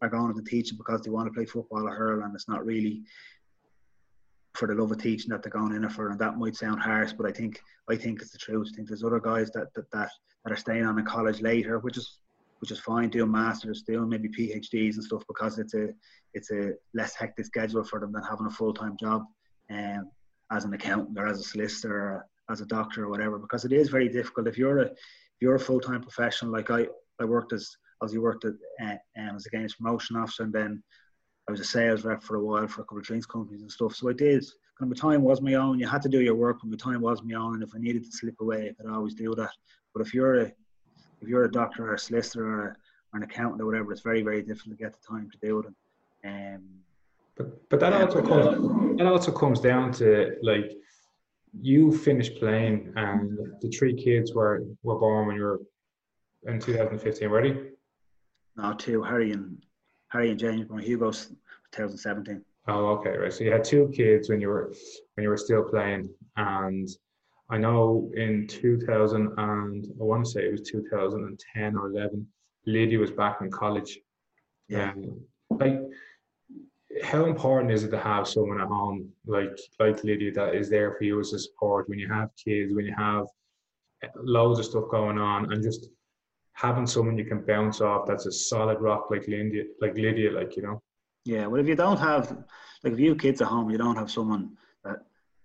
[0.00, 2.64] are going into teaching because they want to play football or hurl, and it's not
[2.64, 3.02] really
[4.54, 6.10] for the love of teaching that they're going in for.
[6.10, 8.70] And that might sound harsh, but I think I think it's the truth.
[8.72, 10.10] I think there's other guys that that that,
[10.44, 12.20] that are staying on in college later, which is
[12.60, 15.88] which is fine doing masters, doing maybe PhDs and stuff because it's a
[16.34, 19.24] it's a less hectic schedule for them than having a full time job
[19.70, 20.10] um,
[20.52, 23.38] as an accountant or as a solicitor or as a doctor or whatever.
[23.38, 26.70] Because it is very difficult if you're a if you're a full time professional like
[26.70, 26.86] I
[27.20, 27.68] I worked as
[28.02, 30.82] as you worked at, uh, um, as a games promotion officer and then
[31.48, 33.72] I was a sales rep for a while for a couple of drinks companies and
[33.72, 33.96] stuff.
[33.96, 34.44] So I did.
[34.78, 35.80] Kind of my time was my own.
[35.80, 37.54] You had to do your work, but my time was my own.
[37.54, 39.50] And if I needed to slip away, I could always do that.
[39.92, 40.52] But if you're a
[41.20, 42.76] if you're a doctor or a solicitor or, a,
[43.12, 45.60] or an accountant or whatever, it's very, very difficult to get the time to do
[45.60, 45.66] it.
[46.22, 46.62] And, um,
[47.36, 50.72] but but that also comes that also comes down to like
[51.60, 55.60] you finished playing and the three kids were were born when you were
[56.46, 57.70] in 2015 ready
[58.56, 59.64] no two harry and
[60.08, 61.28] harry and james born hugo's
[61.72, 63.32] 2017 oh okay right.
[63.32, 64.72] So you had two kids when you were
[65.14, 66.88] when you were still playing and
[67.50, 72.26] I know in 2000 and I want to say it was 2010 or 11,
[72.66, 73.98] Lydia was back in college.
[74.68, 74.92] Yeah.
[74.92, 75.80] Um, like,
[77.02, 80.94] how important is it to have someone at home like like Lydia that is there
[80.94, 83.26] for you as a support when you have kids, when you have
[84.16, 85.88] loads of stuff going on, and just
[86.52, 90.56] having someone you can bounce off that's a solid rock like Lydia, like Lydia, like
[90.56, 90.82] you know.
[91.24, 92.30] Yeah, well, if you don't have
[92.82, 94.98] like if you have kids at home, you don't have someone that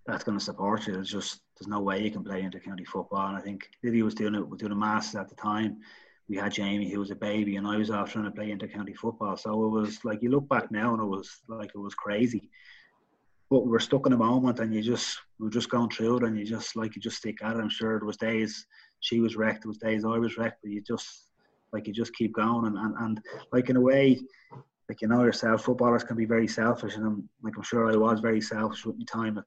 [0.06, 0.98] that's going to support you.
[0.98, 3.28] It's just there's no way you can play into county football.
[3.28, 5.78] And I think Lydia was doing it, was doing a masters at the time.
[6.28, 8.66] We had Jamie, who was a baby, and I was off trying to play into
[8.66, 9.36] county football.
[9.36, 12.50] So it was like you look back now, and it was like it was crazy.
[13.48, 16.18] But we were stuck in a moment, and you just we were just going through
[16.18, 17.60] it, and you just like you just stick at it.
[17.60, 18.66] I'm sure there was days
[19.00, 21.30] she was wrecked, there was days I was wrecked, but you just
[21.72, 23.20] like you just keep going, and and, and
[23.52, 24.18] like in a way,
[24.88, 27.96] like you know yourself, footballers can be very selfish, and I'm like I'm sure I
[27.96, 29.44] was very selfish with my time at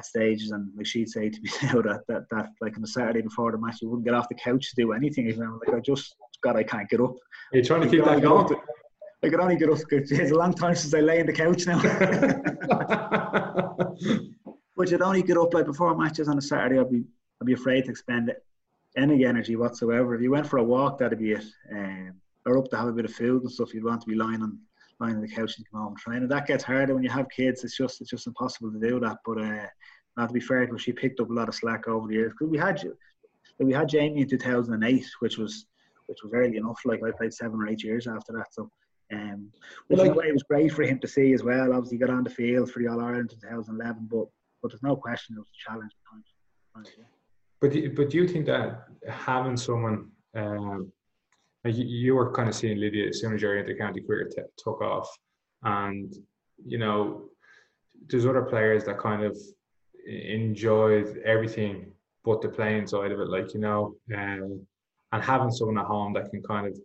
[0.00, 2.88] at stages, and like she'd say to me now that, that that like on the
[2.88, 5.26] Saturday before the match, you wouldn't get off the couch to do anything.
[5.26, 7.14] You know, like I just God, I can't get up.
[7.52, 8.56] You're trying to keep that going?
[9.22, 9.78] I could only get up.
[9.88, 11.80] Because it's a long time since I lay in the couch now.
[14.76, 16.80] but you'd only get up like before matches on a Saturday.
[16.80, 17.04] I'd be
[17.40, 18.32] I'd be afraid to expend
[18.96, 20.14] any energy whatsoever.
[20.14, 21.44] If you went for a walk, that'd be it.
[21.70, 22.14] Um,
[22.46, 23.74] or up to have a bit of food and stuff.
[23.74, 24.58] You'd want to be lying on
[25.00, 26.18] lying on the couch and come home and train.
[26.18, 27.64] And that gets harder when you have kids.
[27.64, 29.18] It's just it's just impossible to do that.
[29.24, 29.66] But uh,
[30.16, 32.32] not to be fair, because she picked up a lot of slack over the years.
[32.32, 32.82] Because we had
[33.58, 35.66] we had Jamie in 2008, which was
[36.06, 36.80] which was early enough.
[36.84, 38.52] Like I played seven or eight years after that.
[38.52, 38.70] So.
[39.12, 39.50] Um,
[39.88, 41.72] which like, in a way was great for him to see as well.
[41.72, 44.26] Obviously, he got on the field for the All Ireland in 2011, but
[44.62, 46.88] but there's no question it was a challenge at times.
[47.60, 50.92] But but do you think that having someone um,
[51.64, 55.08] you, were kind of seeing Lydia as soon as your inter-county career t- took off,
[55.62, 56.12] and
[56.64, 57.28] you know,
[58.08, 59.36] there's other players that kind of
[60.06, 61.92] enjoyed everything
[62.24, 64.66] but the playing side of it, like you know, um,
[65.12, 66.78] and having someone at home that can kind of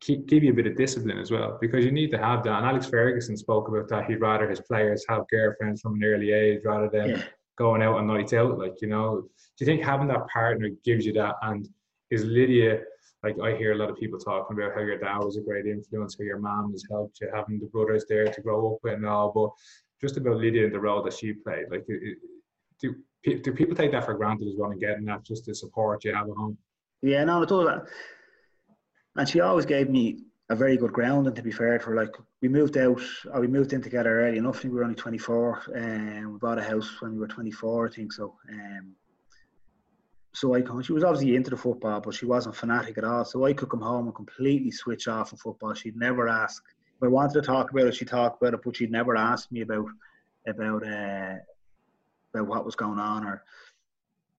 [0.00, 2.58] keep give you a bit of discipline as well, because you need to have that.
[2.58, 4.06] And Alex Ferguson spoke about that.
[4.06, 7.22] He'd rather his players have girlfriends from an early age rather than yeah.
[7.58, 8.58] going out on nights out.
[8.58, 11.34] Like you know, do you think having that partner gives you that?
[11.42, 11.68] And
[12.10, 12.80] is Lydia?
[13.22, 15.66] Like I hear a lot of people talking about how your dad was a great
[15.66, 18.94] influence, how your mom has helped you, having the brothers there to grow up with
[18.94, 19.50] and all, but
[20.00, 21.66] just about Lydia and the role that she played.
[21.70, 21.86] Like,
[22.80, 22.94] do
[23.42, 26.14] do people take that for granted as well and getting that just the support you
[26.14, 26.56] have at home?
[27.02, 27.86] Yeah, no, I told that.
[29.16, 31.26] And she always gave me a very good ground.
[31.26, 33.00] And to be fair for like we moved out,
[33.32, 34.62] or we moved in together early enough.
[34.62, 37.90] We were only 24, and um, we bought a house when we were 24, I
[37.90, 38.12] think.
[38.12, 38.94] So, um,
[40.36, 40.82] so I come.
[40.82, 43.24] She was obviously into the football, but she wasn't fanatic at all.
[43.24, 45.72] So I could come home and completely switch off from football.
[45.72, 46.62] She'd never ask
[46.94, 47.94] if I wanted to talk about it.
[47.94, 49.86] She talked about it, but she'd never ask me about
[50.46, 51.36] about uh,
[52.34, 53.44] about what was going on or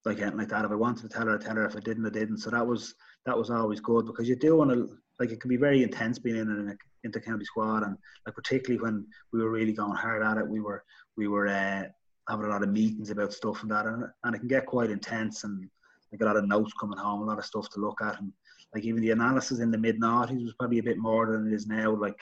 [0.04, 0.64] like anything like that.
[0.64, 1.66] If I wanted to tell her, I tell her.
[1.66, 2.38] If I didn't, I didn't.
[2.38, 2.94] So that was
[3.26, 6.20] that was always good because you do want to like it can be very intense
[6.20, 10.22] being in an inter county squad and like particularly when we were really going hard
[10.22, 10.46] at it.
[10.46, 10.84] We were
[11.16, 11.86] we were uh,
[12.28, 14.90] having a lot of meetings about stuff and that, and, and it can get quite
[14.90, 15.68] intense and
[16.12, 18.32] like a lot of notes coming home, a lot of stuff to look at, and
[18.74, 21.54] like even the analysis in the mid noughties was probably a bit more than it
[21.54, 21.94] is now.
[21.94, 22.18] Like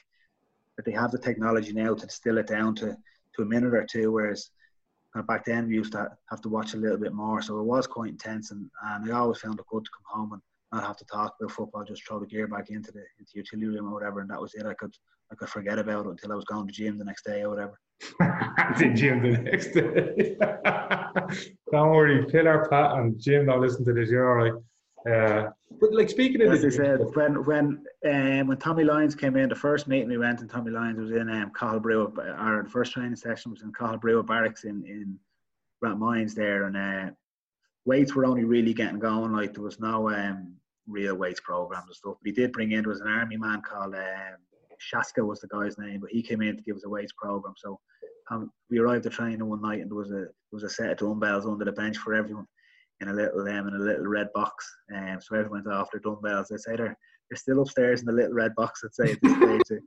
[0.77, 2.97] that they have the technology now to distill it down to
[3.37, 4.51] to a minute or two, whereas
[5.13, 7.43] kind of back then we used to have to watch a little bit more.
[7.43, 10.33] So it was quite intense, and, and I always found it good to come home
[10.33, 13.33] and not have to talk about football, just throw the gear back into the into
[13.35, 14.67] utility room or whatever, and that was it.
[14.67, 14.95] I could
[15.31, 17.51] I could forget about it until I was going to gym the next day or
[17.51, 17.79] whatever.
[18.19, 20.37] the gym the next day.
[21.73, 23.47] don't worry, pillar pat and Jim.
[23.47, 24.11] Don't listen to this.
[24.11, 24.63] You're all right.
[25.07, 29.37] Uh, but like speaking of, as I said, when when um, when Tommy Lyons came
[29.37, 33.17] in, the first meeting we went, and Tommy Lyons was in um, our first training
[33.17, 35.19] session was in Brugha Barracks in in
[35.85, 37.15] Rathmines there, and uh,
[37.85, 39.33] weights were only really getting going.
[39.33, 40.57] Like there was no um,
[40.87, 42.17] real weights programs and stuff.
[42.21, 44.37] But he did bring in there was an army man called um,
[44.81, 47.55] Shaska was the guy's name, but he came in to give us a weights program.
[47.57, 47.79] So
[48.31, 50.91] um, we arrived at training one night and there was a there was a set
[50.91, 52.47] of dumbbells under the bench for everyone
[53.01, 54.67] in a little um, in a little red box.
[54.95, 56.49] Um, so everyone went off their dumbbells.
[56.49, 56.97] They say they're
[57.31, 58.83] they're still upstairs in the little red box.
[58.85, 59.81] I'd say at this stage,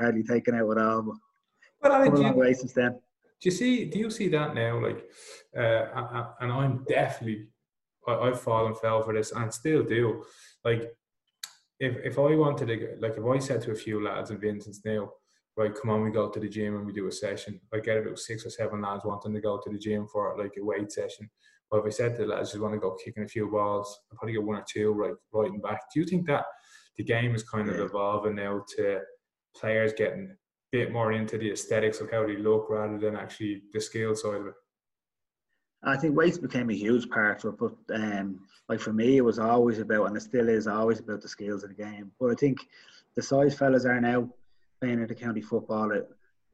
[0.00, 1.02] hardly taken out at all.
[1.02, 2.92] But well, I mean, long way since then.
[3.40, 3.84] Do you see?
[3.84, 4.82] Do you see that now?
[4.82, 5.04] Like,
[5.56, 7.48] uh, and I'm definitely,
[8.08, 10.24] I, have fallen fell for this, and still do.
[10.64, 10.90] Like,
[11.80, 14.84] if if I wanted to, like, if I said to a few lads in Vincent's
[14.84, 15.10] now,
[15.56, 17.60] right, come on, we go to the gym and we do a session.
[17.72, 20.54] I get about six or seven lads wanting to go to the gym for like
[20.58, 21.30] a weight session.
[21.70, 23.98] But if I said to the lads, just want to go kicking a few balls,
[24.10, 25.80] I'll probably get one or two right, right and back.
[25.92, 26.44] Do you think that
[26.96, 29.00] the game is kind of evolving now to
[29.56, 30.36] players getting a
[30.70, 34.40] bit more into the aesthetics of how they look rather than actually the skill side
[34.40, 34.54] of it?
[35.86, 39.24] I think weights became a huge part of it, but um, like for me, it
[39.24, 42.10] was always about, and it still is always about the skills of the game.
[42.18, 42.58] But I think
[43.14, 44.28] the size fellas are now
[44.80, 45.92] playing at the county football.
[45.92, 46.08] It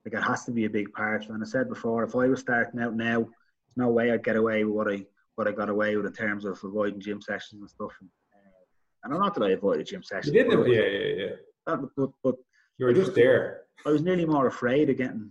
[0.04, 1.28] like it has to be a big part.
[1.28, 4.36] And I said before, if I was starting out now, there's no way I'd get
[4.36, 7.60] away with what I what I got away with in terms of avoiding gym sessions
[7.60, 7.92] and stuff.
[8.00, 10.34] And, uh, and I'm not that I avoided gym sessions.
[10.34, 11.26] You didn't, yeah, yeah,
[11.66, 11.76] yeah.
[11.96, 12.34] but, but
[12.78, 13.62] you were just there.
[13.86, 15.30] I was nearly more afraid of getting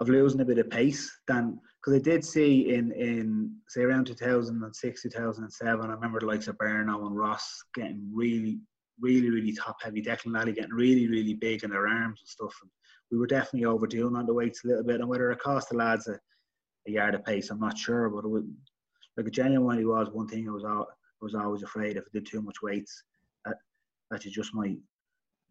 [0.00, 4.06] of losing a bit of pace than because I did see in in say around
[4.06, 8.58] 2006 2007 I remember the likes of Berno and Ross getting really
[9.00, 12.54] really really top heavy Declan Lally getting really really big in their arms and stuff
[12.62, 12.70] and
[13.10, 15.76] we were definitely overdoing on the weights a little bit and whether it cost the
[15.76, 16.18] lads a,
[16.88, 18.50] a yard of pace I'm not sure but it would
[19.16, 20.84] like genuinely was one thing I was I
[21.20, 23.02] was always afraid if I did too much weights
[23.44, 23.56] that,
[24.10, 24.78] that you just might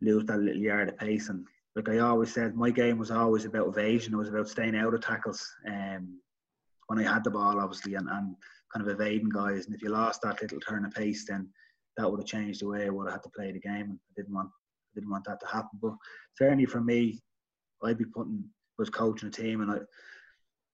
[0.01, 3.45] lose that little yard of pace and like I always said, my game was always
[3.45, 4.13] about evasion.
[4.13, 5.47] It was about staying out of tackles.
[5.67, 6.19] Um,
[6.87, 8.35] when I had the ball, obviously, and, and
[8.73, 9.65] kind of evading guys.
[9.65, 11.49] And if you lost that little turn of pace, then
[11.97, 13.89] that would have changed the way I would have had to play the game.
[13.89, 15.79] And I didn't want, I didn't want that to happen.
[15.81, 15.93] But
[16.37, 17.21] certainly for me,
[17.83, 18.43] I'd be putting
[18.77, 19.77] was coaching a team, and I,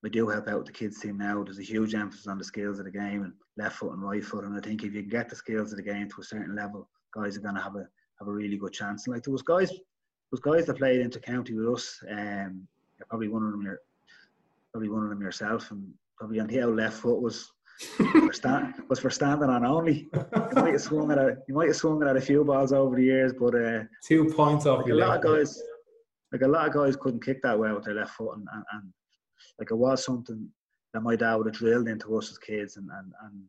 [0.06, 1.44] I do help out the kids team now.
[1.44, 4.24] There's a huge emphasis on the skills of the game and left foot and right
[4.24, 4.46] foot.
[4.46, 6.90] And I think if you get the skills of the game to a certain level,
[7.14, 7.86] guys are going to have a
[8.20, 9.06] have a really good chance.
[9.06, 9.72] And like there was guys
[10.32, 12.00] was guys that played into county with us.
[12.10, 12.68] Um,
[13.10, 13.80] probably one of them, your,
[14.72, 18.76] probably one of them yourself, and probably on the out left foot was for stand,
[18.90, 20.08] was for standing on only.
[20.14, 22.96] You might have swung at a, you might have swung at a few balls over
[22.96, 24.84] the years, but uh, two points off.
[24.84, 25.62] Like a lot of guys,
[26.32, 28.64] like a lot of guys couldn't kick that well with their left foot, and, and,
[28.74, 28.94] and
[29.60, 30.50] like it was something
[30.94, 33.44] that my dad would have drilled into us as kids, and and and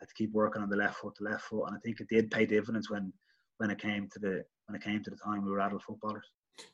[0.00, 2.08] had to keep working on the left foot, the left foot, and I think it
[2.08, 3.12] did pay dividends when
[3.58, 6.26] when it came to the when it came to the time we were adult footballers.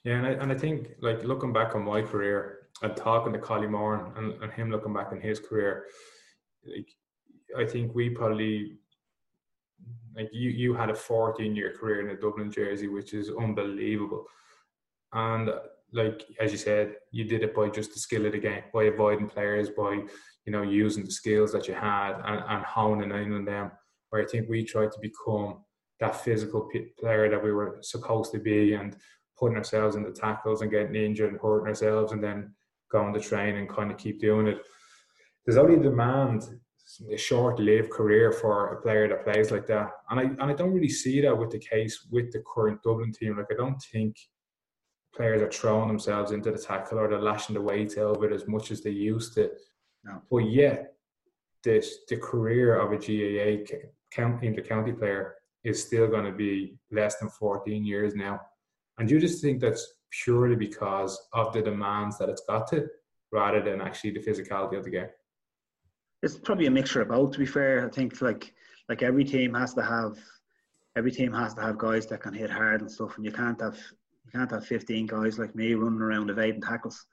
[0.05, 3.38] Yeah, and I, and I think like looking back on my career and talking to
[3.38, 5.86] Collie Moran and, and him looking back on his career,
[6.64, 6.88] like
[7.57, 8.78] I think we probably
[10.14, 14.26] like you you had a 14 year career in a Dublin jersey, which is unbelievable.
[15.12, 15.51] And
[15.93, 18.84] like as you said, you did it by just the skill of the game, by
[18.84, 20.03] avoiding players, by
[20.45, 23.72] you know using the skills that you had and, and honing in on them.
[24.11, 25.64] Where I think we tried to become
[26.01, 28.96] that physical player that we were supposed to be and
[29.38, 32.55] putting ourselves in the tackles and getting injured and hurting ourselves and then
[32.90, 34.59] going to train and kind of keep doing it.
[35.44, 36.44] There's only demand
[37.12, 40.72] a short-lived career for a player that plays like that, and I and I don't
[40.72, 43.36] really see that with the case with the current Dublin team.
[43.36, 44.16] Like I don't think
[45.14, 48.46] players are throwing themselves into the tackle or they're lashing the weight over it as
[48.48, 49.51] much as they used to.
[50.05, 50.22] No.
[50.30, 50.94] But yet,
[51.62, 53.64] this the career of a GAA
[54.12, 58.40] county inter-county player is still going to be less than 14 years now.
[58.98, 62.86] And you just think that's purely because of the demands that it's got to,
[63.32, 65.08] rather than actually the physicality of the game?
[66.22, 67.32] It's probably a mixture of both.
[67.32, 68.52] To be fair, I think like
[68.88, 70.18] like every team has to have
[70.96, 73.61] every team has to have guys that can hit hard and stuff, and you can't
[73.61, 73.78] have
[74.24, 77.06] you can't have 15 guys like me running around evading tackles.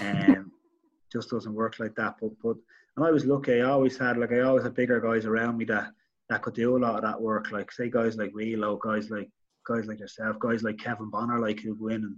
[0.00, 0.50] Um,
[1.12, 2.14] just doesn't work like that.
[2.20, 2.56] But but
[2.96, 3.60] and I was lucky.
[3.60, 5.92] I always had like I always had bigger guys around me that
[6.28, 7.52] that could do a lot of that work.
[7.52, 9.28] Like say guys like Relo, guys like
[9.66, 12.16] guys like yourself, guys like Kevin Bonner, like who go in and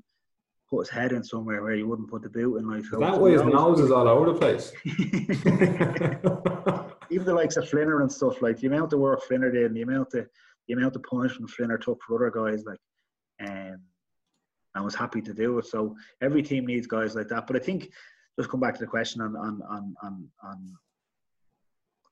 [0.69, 2.69] put his head in somewhere where you wouldn't put the boot in.
[2.69, 4.73] Like so that way, his nose is all over the place.
[7.11, 9.77] Even the likes of Flinner and stuff, like the amount of work Flinner did, and
[9.77, 10.27] the amount of
[10.67, 12.81] the amount of punishment Flinner took for other guys, like,
[13.41, 13.81] um,
[14.75, 15.67] I was happy to do it.
[15.67, 17.47] So every team needs guys like that.
[17.47, 17.91] But I think
[18.39, 20.77] just come back to the question on on on on, on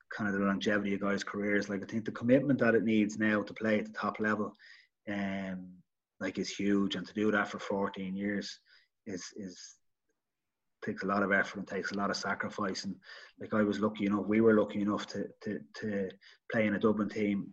[0.09, 1.69] kind of the longevity of guys' careers.
[1.69, 4.55] Like I think the commitment that it needs now to play at the top level,
[5.09, 5.67] um,
[6.19, 8.59] like is huge, and to do that for 14 years
[9.05, 9.75] is is
[10.83, 12.85] takes a lot of effort and takes a lot of sacrifice.
[12.85, 12.95] And
[13.39, 16.09] like I was lucky enough, we were lucky enough to to to
[16.51, 17.47] play in a Dublin team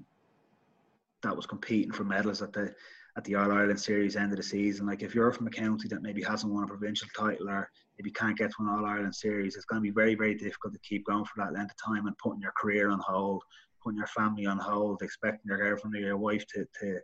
[1.23, 2.75] that was competing for medals at the
[3.17, 4.87] at the All Ireland Series end of the season.
[4.87, 7.71] Like if you're from a county that maybe hasn't won a provincial title or
[8.03, 10.35] if you can't get to an All Ireland Series, it's going to be very very
[10.35, 13.43] difficult to keep going for that length of time and putting your career on hold,
[13.83, 16.99] putting your family on hold, expecting your girlfriend or your wife to to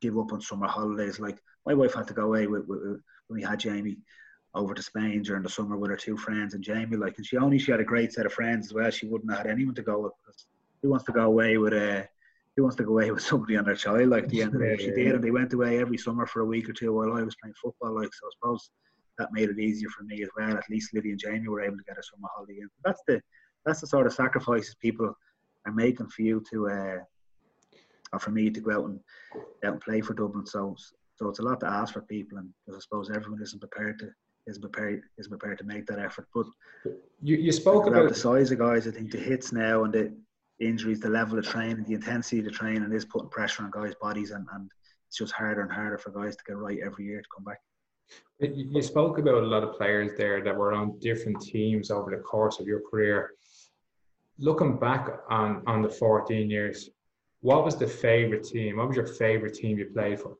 [0.00, 1.20] give up on summer holidays.
[1.20, 3.98] Like my wife had to go away with, with, when we had Jamie
[4.54, 6.96] over to Spain during the summer with her two friends and Jamie.
[6.96, 8.90] Like, and she only she had a great set of friends as well.
[8.90, 10.46] She wouldn't have had anyone to go with because
[10.82, 12.08] who wants to go away with uh, a
[12.56, 14.08] who wants to go away with somebody on their child?
[14.08, 16.26] Like at the end of the day, she did, and they went away every summer
[16.26, 17.94] for a week or two while I was playing football.
[17.94, 18.70] Like, so I suppose
[19.18, 20.56] that made it easier for me as well.
[20.56, 22.68] At least Livy and Jamie were able to get us from a holiday in.
[22.84, 23.20] That's the
[23.64, 25.12] that's the sort of sacrifices people
[25.66, 26.98] are making for you to, uh,
[28.12, 29.00] or for me to go out and
[29.64, 30.46] out and play for Dublin.
[30.46, 30.76] So
[31.16, 34.10] so it's a lot to ask for people, and I suppose everyone isn't prepared to
[34.46, 36.26] isn't prepared isn't prepared to make that effort.
[36.34, 36.46] But
[37.20, 38.86] you, you spoke about, about the size of guys.
[38.86, 40.14] I think the hits now and the
[40.60, 43.94] injuries, the level of training, the intensity of the training is putting pressure on guys'
[44.00, 44.70] bodies, and, and
[45.08, 47.60] it's just harder and harder for guys to get right every year to come back.
[48.40, 52.22] You spoke about a lot of players there that were on different teams over the
[52.22, 53.32] course of your career.
[54.38, 56.90] Looking back on, on the 14 years,
[57.40, 58.76] what was the favourite team?
[58.76, 60.36] What was your favourite team you played for?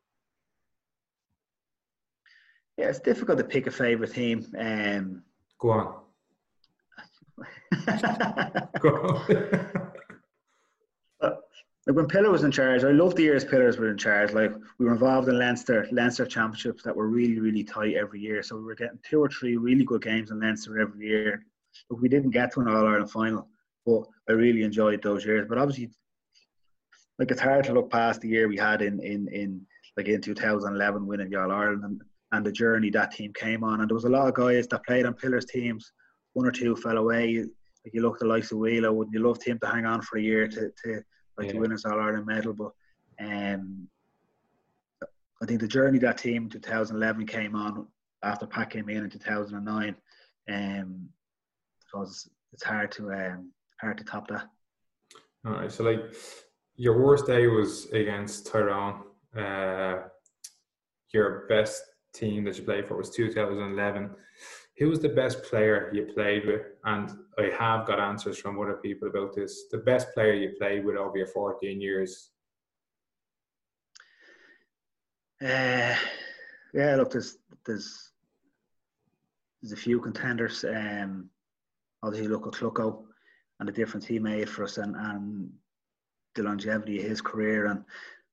[2.77, 4.47] Yeah, it's difficult to pick a favourite team.
[4.57, 5.25] Um,
[5.59, 5.95] Go on.
[8.81, 9.71] Go on.
[11.89, 14.35] like when Pillar was in charge, I loved the years Pillars were in charge.
[14.35, 18.43] Like we were involved in Leinster, Leinster championships that were really, really tight every year.
[18.43, 21.47] So we were getting two or three really good games in Leinster every year.
[21.89, 23.49] But we didn't get to an All Ireland final,
[23.87, 25.47] but I really enjoyed those years.
[25.49, 25.89] But obviously,
[27.19, 29.67] like it's hard to look past the year we had in in in
[29.97, 33.81] like in 2011 winning the All Ireland and, and the journey that team came on.
[33.81, 35.91] And there was a lot of guys that played on Pillars teams.
[36.35, 37.39] One or two fell away.
[37.39, 40.03] Like you look at the likes of Wheeler, wouldn't you love him to hang on
[40.03, 41.03] for a year to to
[41.39, 41.53] like yeah.
[41.55, 42.53] to win All Ireland medal.
[42.53, 42.73] But
[43.21, 43.89] um,
[45.43, 47.87] I think the journey that team in 2011 came on
[48.23, 49.97] after Pat came in in 2009.
[50.51, 51.09] Um,
[51.91, 54.49] because it's hard to um, hard to top that.
[55.47, 56.01] All right, so like
[56.77, 59.03] your worst day was against Tyrone.
[59.37, 60.03] Uh,
[61.13, 61.83] your best
[62.15, 64.11] team that you played for was 2011
[64.79, 66.63] who was the best player you played with?
[66.85, 69.65] And I have got answers from other people about this.
[69.71, 72.31] The best player you played with over your 14 years?
[75.43, 75.95] Uh,
[76.75, 78.11] yeah, look, there's there's
[79.63, 80.65] there's a few contenders.
[80.65, 81.31] Um,
[82.03, 83.05] obviously, look at Clucko
[83.61, 85.51] and the difference he made for us, and, and
[86.35, 87.85] the longevity of his career, and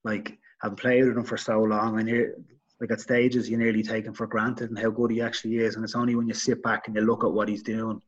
[0.03, 2.43] like having played with him for so long, and you
[2.81, 5.75] like at stages you nearly take him for granted and how good he actually is.
[5.75, 8.01] And it's only when you sit back and you look at what he's doing,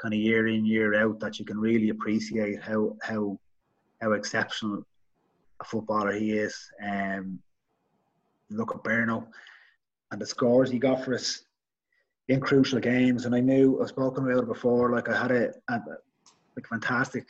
[0.00, 3.38] kind of year in year out, that you can really appreciate how how
[4.00, 4.84] how exceptional
[5.60, 6.56] a footballer he is.
[6.84, 7.38] Um,
[8.50, 9.26] look at Berno
[10.10, 11.44] and the scores he got for us
[12.28, 13.24] in crucial games.
[13.24, 14.90] And I knew I've spoken about it before.
[14.90, 15.80] Like I had a, a
[16.56, 17.26] like fantastic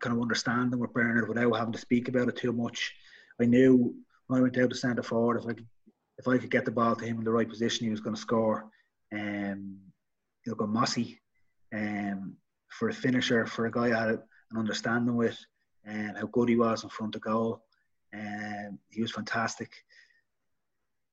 [0.00, 2.94] kind of understanding with Bernard without having to speak about it too much.
[3.40, 3.94] I knew
[4.26, 5.66] when I went out to centre forward, if I could
[6.18, 8.16] if I could get the ball to him in the right position, he was going
[8.16, 8.68] to score.
[9.12, 9.78] Um,
[10.44, 11.20] he'll go Mossy
[11.72, 12.36] um,
[12.68, 15.38] for a finisher, for a guy I had an understanding with,
[15.84, 17.62] and um, how good he was in front of goal.
[18.12, 19.70] And um, he was fantastic.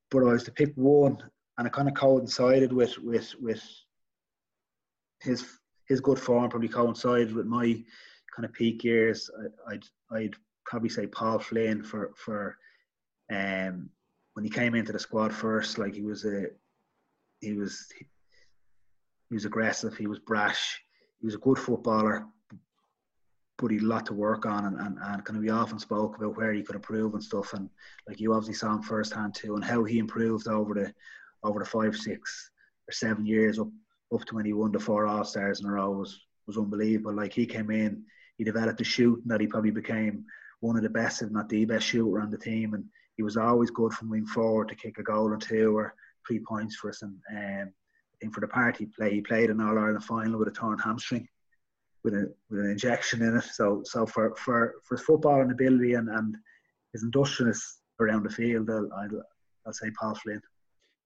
[0.10, 1.18] But I was to pick one,
[1.58, 3.64] and it kind of coincided with with with
[5.22, 5.45] his
[5.88, 7.84] his good form probably coincided with my
[8.36, 9.30] kind of peak years.
[9.68, 10.36] I, I'd I'd
[10.66, 12.58] probably say Paul Flynn for for
[13.32, 13.89] um
[14.36, 16.47] when he came into the squad first, like he was a
[17.39, 17.88] he was
[19.29, 20.79] he was aggressive, he was brash,
[21.19, 22.25] he was a good footballer,
[23.57, 25.79] but he had a lot to work on and, and, and kind of we often
[25.79, 27.69] spoke about where he could improve and stuff and
[28.07, 30.93] like you obviously saw him firsthand too and how he improved over the
[31.43, 32.51] over the five, six
[32.89, 33.69] or seven years up
[34.13, 37.13] up to when he won the four all stars in a row was was unbelievable.
[37.13, 38.03] Like he came in,
[38.38, 40.25] he developed a shooting that he probably became
[40.59, 42.83] one of the best, if not the best shooter on the team and
[43.18, 45.93] he was always good from wing forward to kick a goal or two or
[46.28, 47.74] three points for us and um,
[48.16, 50.51] I think for the part he played, he played an All Ireland final with a
[50.51, 51.28] torn hamstring
[52.05, 53.43] with a with an injection in it.
[53.43, 56.38] So so for for for his football and ability and, and
[56.93, 59.22] his industriousness around the field, I'll, I'll,
[59.66, 60.41] I'll say Paul Flynn.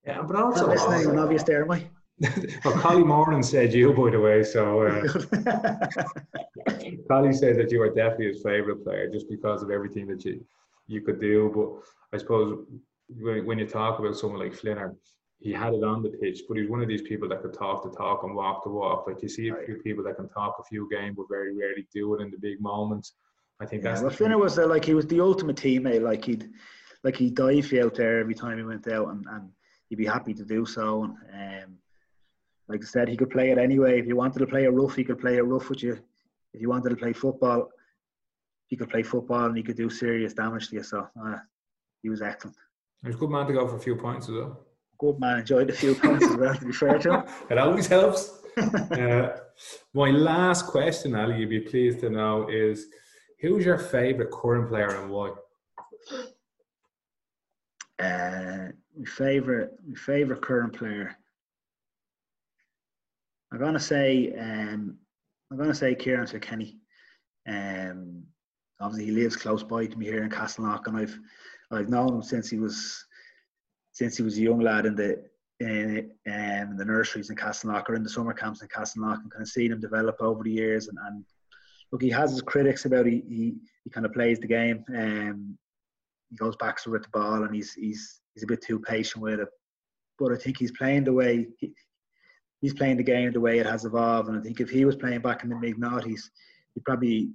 [0.06, 1.90] Yeah, but also Not listening, an obvious there, am I?
[2.66, 4.44] well, Collie Moran said you, by the way.
[4.44, 5.08] So uh,
[7.10, 10.46] Collie said that you were definitely his favourite player just because of everything that you
[10.90, 11.52] you could do.
[11.56, 12.66] But I suppose
[13.08, 14.96] when, when you talk about someone like Flinner,
[15.40, 17.84] he had it on the pitch, but he's one of these people that could talk
[17.84, 19.08] the talk and walk the walk.
[19.08, 21.88] Like you see a few people that can talk a few games, but very rarely
[21.94, 23.14] do it in the big moments.
[23.62, 24.02] I think yeah, that's.
[24.02, 26.02] Well, Flinner was uh, like he was the ultimate teammate.
[26.02, 26.50] Like he'd,
[27.04, 29.50] like he'd dive you out there every time he went out, and, and
[29.88, 31.16] he'd be happy to do so.
[31.34, 31.78] And um,
[32.68, 34.00] like I said, he could play it anyway.
[34.00, 36.00] If you wanted to play a rough, he could play a rough with you.
[36.54, 37.70] If you wanted to play football,
[38.70, 40.84] he could play football and he could do serious damage to you.
[40.84, 41.38] So uh,
[42.02, 42.58] he was excellent.
[43.06, 44.66] He's a good man to go for a few points as well
[45.00, 45.40] good man.
[45.40, 47.24] Enjoyed a few points as well, to be fair to him.
[47.50, 48.40] it always helps.
[48.58, 49.38] uh,
[49.94, 52.88] my last question, Ali, you'd be pleased to know, is
[53.40, 55.32] who's your favourite current player and why?
[58.00, 61.16] Uh, my favourite, my favourite current player.
[63.52, 64.98] I'm gonna say, um,
[65.50, 66.78] I'm gonna say Ciarán Kilkenny.
[67.48, 68.24] Um,
[68.80, 71.20] obviously, he lives close by to me here in Castleknock, and I've
[71.72, 73.06] I've known him since he was
[73.92, 75.24] since he was a young lad in the
[75.60, 79.42] in, um, the nurseries in Castleknock or in the summer camps in Castleknock and kind
[79.42, 81.26] of seen him develop over the years and, and
[81.92, 85.58] look he has his critics about he he, he kind of plays the game um,
[86.30, 89.42] he goes back with the ball and he's he's he's a bit too patient with
[89.42, 89.50] it.
[90.18, 91.74] But I think he's playing the way he,
[92.62, 94.96] he's playing the game the way it has evolved and I think if he was
[94.96, 96.22] playing back in the mid noughties
[96.74, 97.32] he probably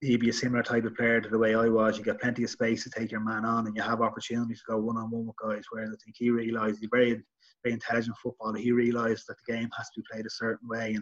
[0.00, 1.98] he'd be a similar type of player to the way I was.
[1.98, 4.72] You get plenty of space to take your man on, and you have opportunities to
[4.72, 5.64] go one on one with guys.
[5.70, 7.22] Whereas I think he realised he's very,
[7.64, 8.58] very intelligent footballer.
[8.58, 10.98] He realised that the game has to be played a certain way,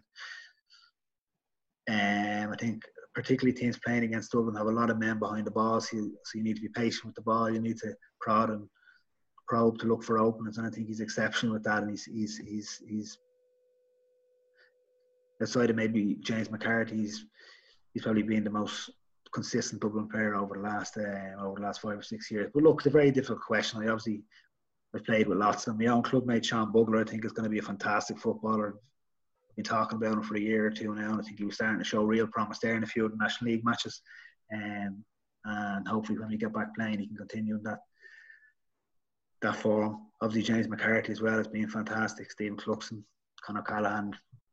[1.89, 2.83] and um, I think
[3.15, 6.17] particularly teams playing against Dublin have a lot of men behind the ball, so you,
[6.25, 7.51] so you need to be patient with the ball.
[7.51, 8.69] You need to prod and
[9.49, 11.83] probe to look for openings, and I think he's exceptional with that.
[11.83, 13.19] And he's he's he's he's
[15.43, 16.97] outside of maybe James McCarthy,
[17.97, 18.91] he's probably been the most
[19.33, 22.51] consistent Dublin player over the last uh, over the last five or six years.
[22.53, 23.81] But look, it's a very difficult question.
[23.81, 24.23] I obviously
[24.95, 25.87] I've played with lots of them.
[25.87, 28.75] My own clubmate Sean Bugler, I think, is going to be a fantastic footballer.
[29.57, 31.55] Been talking about him for a year or two now, and I think he was
[31.55, 34.03] starting to show real promise there in a few of the National League matches.
[34.55, 35.03] Um,
[35.47, 37.79] and hopefully, when we get back playing, he can continue in that
[39.41, 40.03] that form.
[40.21, 42.31] Obviously, James McCarthy as well has been fantastic.
[42.31, 43.03] Stephen Cluxton,
[43.43, 43.57] Con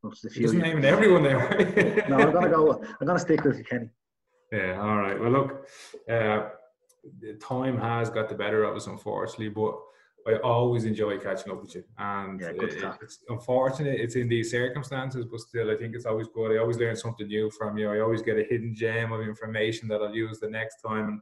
[0.03, 0.41] O'Callaghan, the few.
[0.41, 2.05] He's naming everyone there.
[2.09, 2.81] no, I'm gonna go.
[2.99, 3.89] I'm gonna stick with you, Kenny.
[4.51, 4.79] Yeah.
[4.81, 5.19] All right.
[5.19, 5.67] Well, look,
[6.09, 6.49] uh,
[7.41, 9.75] time has got the better of us, unfortunately, but.
[10.25, 14.51] I always enjoy catching up with you, and yeah, it, it's unfortunate it's in these
[14.51, 16.55] circumstances, but still, I think it's always good.
[16.55, 17.91] I always learn something new from you.
[17.91, 21.09] I always get a hidden gem of information that I'll use the next time.
[21.09, 21.21] And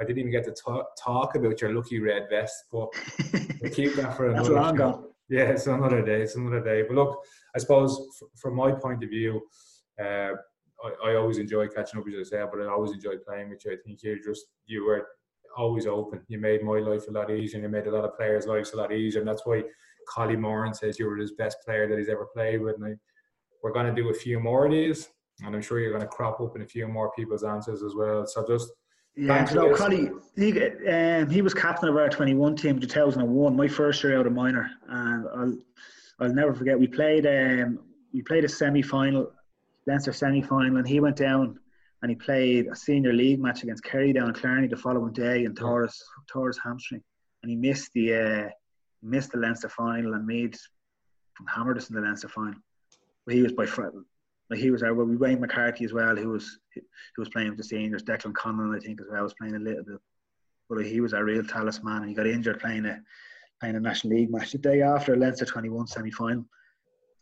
[0.00, 2.88] I didn't even get to talk, talk about your lucky red vest, but
[3.60, 4.48] we'll keep that for another.
[4.48, 5.09] That's long gone.
[5.30, 6.22] Yeah, it's another day.
[6.22, 6.82] It's another day.
[6.82, 7.22] But look,
[7.54, 8.00] I suppose
[8.36, 9.40] from my point of view,
[10.00, 10.32] uh,
[10.82, 13.64] I, I, always enjoy catching up with you, I but I always enjoy playing with
[13.64, 13.72] you.
[13.72, 15.06] I think you just you were
[15.56, 16.22] always open.
[16.26, 18.76] You made my life a lot easier, you made a lot of players' lives a
[18.76, 19.62] lot easier, and that's why
[20.08, 22.76] Collie Moran says you were his best player that he's ever played with.
[22.76, 22.94] And I,
[23.62, 25.10] we're going to do a few more of these,
[25.44, 27.94] and I'm sure you're going to crop up in a few more people's answers as
[27.94, 28.26] well.
[28.26, 28.70] So just
[29.20, 29.46] yeah,
[29.76, 34.26] Collie, he, um, he was captain of our 21 team 2001, my first year out
[34.26, 35.58] of minor, and I'll
[36.20, 36.78] I'll never forget.
[36.78, 37.80] We played um,
[38.14, 39.30] we played a semi final,
[39.86, 41.58] Leinster semi final, and he went down
[42.02, 45.44] and he played a senior league match against Kerry down in Killarney the following day
[45.44, 46.02] and tore his,
[46.32, 47.02] tore his hamstring,
[47.42, 48.48] and he missed the uh,
[49.02, 50.56] missed the Leinster final and made
[51.46, 52.58] hammered us in the Leinster final.
[53.26, 53.92] But he was by far
[54.50, 54.94] like he was there.
[54.94, 56.82] Well, we Wayne McCarthy as well, who was who
[57.22, 58.02] was playing with the seniors.
[58.02, 60.00] Declan Conlon, I think, as well, was playing a little bit.
[60.68, 63.00] But he was a real talisman, and he got injured playing a
[63.60, 66.44] playing a National League match the day after Leinster 21 semi final.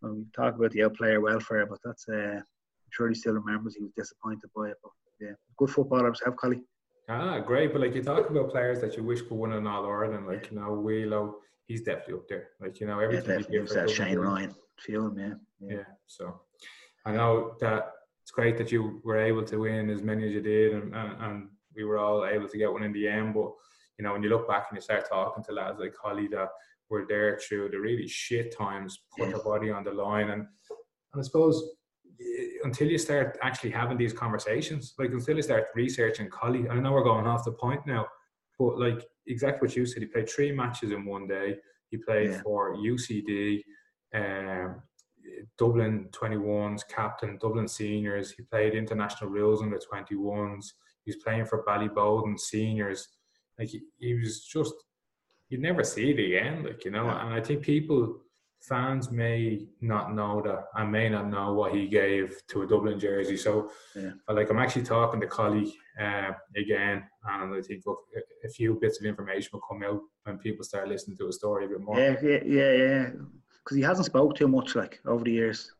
[0.00, 2.44] So we talk about the outplayer welfare, but that's uh, I'm
[2.90, 4.76] sure he still remembers he was disappointed by it.
[4.82, 6.62] But yeah, good footballer himself, Collie.
[7.10, 7.72] Ah, great.
[7.72, 10.50] But like you talk about players that you wish could win an All Ireland, like
[10.50, 11.34] you know, Wheelo,
[11.66, 12.48] he's definitely up there.
[12.60, 13.30] Like you know, everything.
[13.30, 13.74] Yeah, definitely.
[13.74, 15.34] That Shane Ryan, feel him, yeah.
[15.60, 15.76] yeah.
[15.78, 15.84] Yeah.
[16.06, 16.40] So
[17.08, 17.92] I know that
[18.22, 21.22] it's great that you were able to win as many as you did, and, and,
[21.22, 23.34] and we were all able to get one in the end.
[23.34, 23.50] But
[23.98, 26.48] you know, when you look back and you start talking to lads like Holly that
[26.90, 30.42] were there through the really shit times, put their body on the line, and
[31.12, 31.62] and I suppose
[32.64, 36.92] until you start actually having these conversations, like until you start researching Collie, I know
[36.92, 38.06] we're going off the point now,
[38.58, 41.56] but like exactly what you said, he played three matches in one day.
[41.90, 42.42] He played yeah.
[42.42, 43.62] for UCD,
[44.14, 44.82] um,
[45.56, 48.32] Dublin 21s, captain, Dublin seniors.
[48.32, 50.72] He played international rules under 21s.
[51.04, 53.08] He was playing for Ballyboden seniors.
[53.58, 54.74] Like he, he was just,
[55.48, 56.64] you'd never see it again.
[56.64, 57.24] Like, you know, yeah.
[57.24, 58.20] and I think people,
[58.60, 62.98] fans may not know that I may not know what he gave to a Dublin
[62.98, 63.36] jersey.
[63.36, 64.10] So, yeah.
[64.28, 67.98] like, I'm actually talking to Collie uh, again, and I think look,
[68.44, 71.66] a few bits of information will come out when people start listening to a story
[71.66, 71.98] a bit more.
[71.98, 73.10] Yeah, yeah, yeah, yeah.
[73.68, 75.74] Because he hasn't spoke too much like over the years.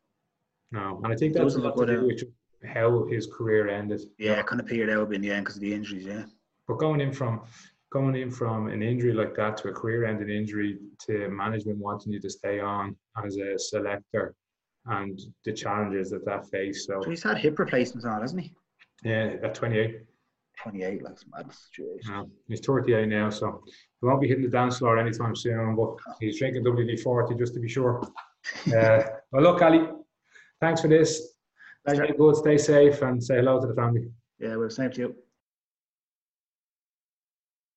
[0.71, 2.23] No, and I think that's a lot to do uh, with
[2.63, 4.01] how his career ended.
[4.19, 4.41] Yeah, yeah.
[4.43, 6.05] kind of petered out in the end because of the injuries.
[6.05, 6.25] Yeah.
[6.67, 7.41] But going in from
[7.91, 10.77] going in from an injury like that to a career-ending injury
[11.07, 14.35] to management wanting you to stay on as a selector
[14.85, 16.85] and the challenges that that face.
[16.85, 18.53] So, so he's had hip replacements on, hasn't he?
[19.03, 20.01] Yeah, at 28.
[20.61, 21.51] 28, like mad
[22.07, 25.95] Yeah, he's 38 now, so he won't be hitting the dance floor anytime soon, but
[26.19, 28.01] he's drinking WD 40 just to be sure.
[28.67, 29.87] uh, well, look, Ali,
[30.59, 31.33] thanks for this.
[31.87, 34.09] Stay good, stay safe, and say hello to the family.
[34.39, 35.15] Yeah, we're well, same to you.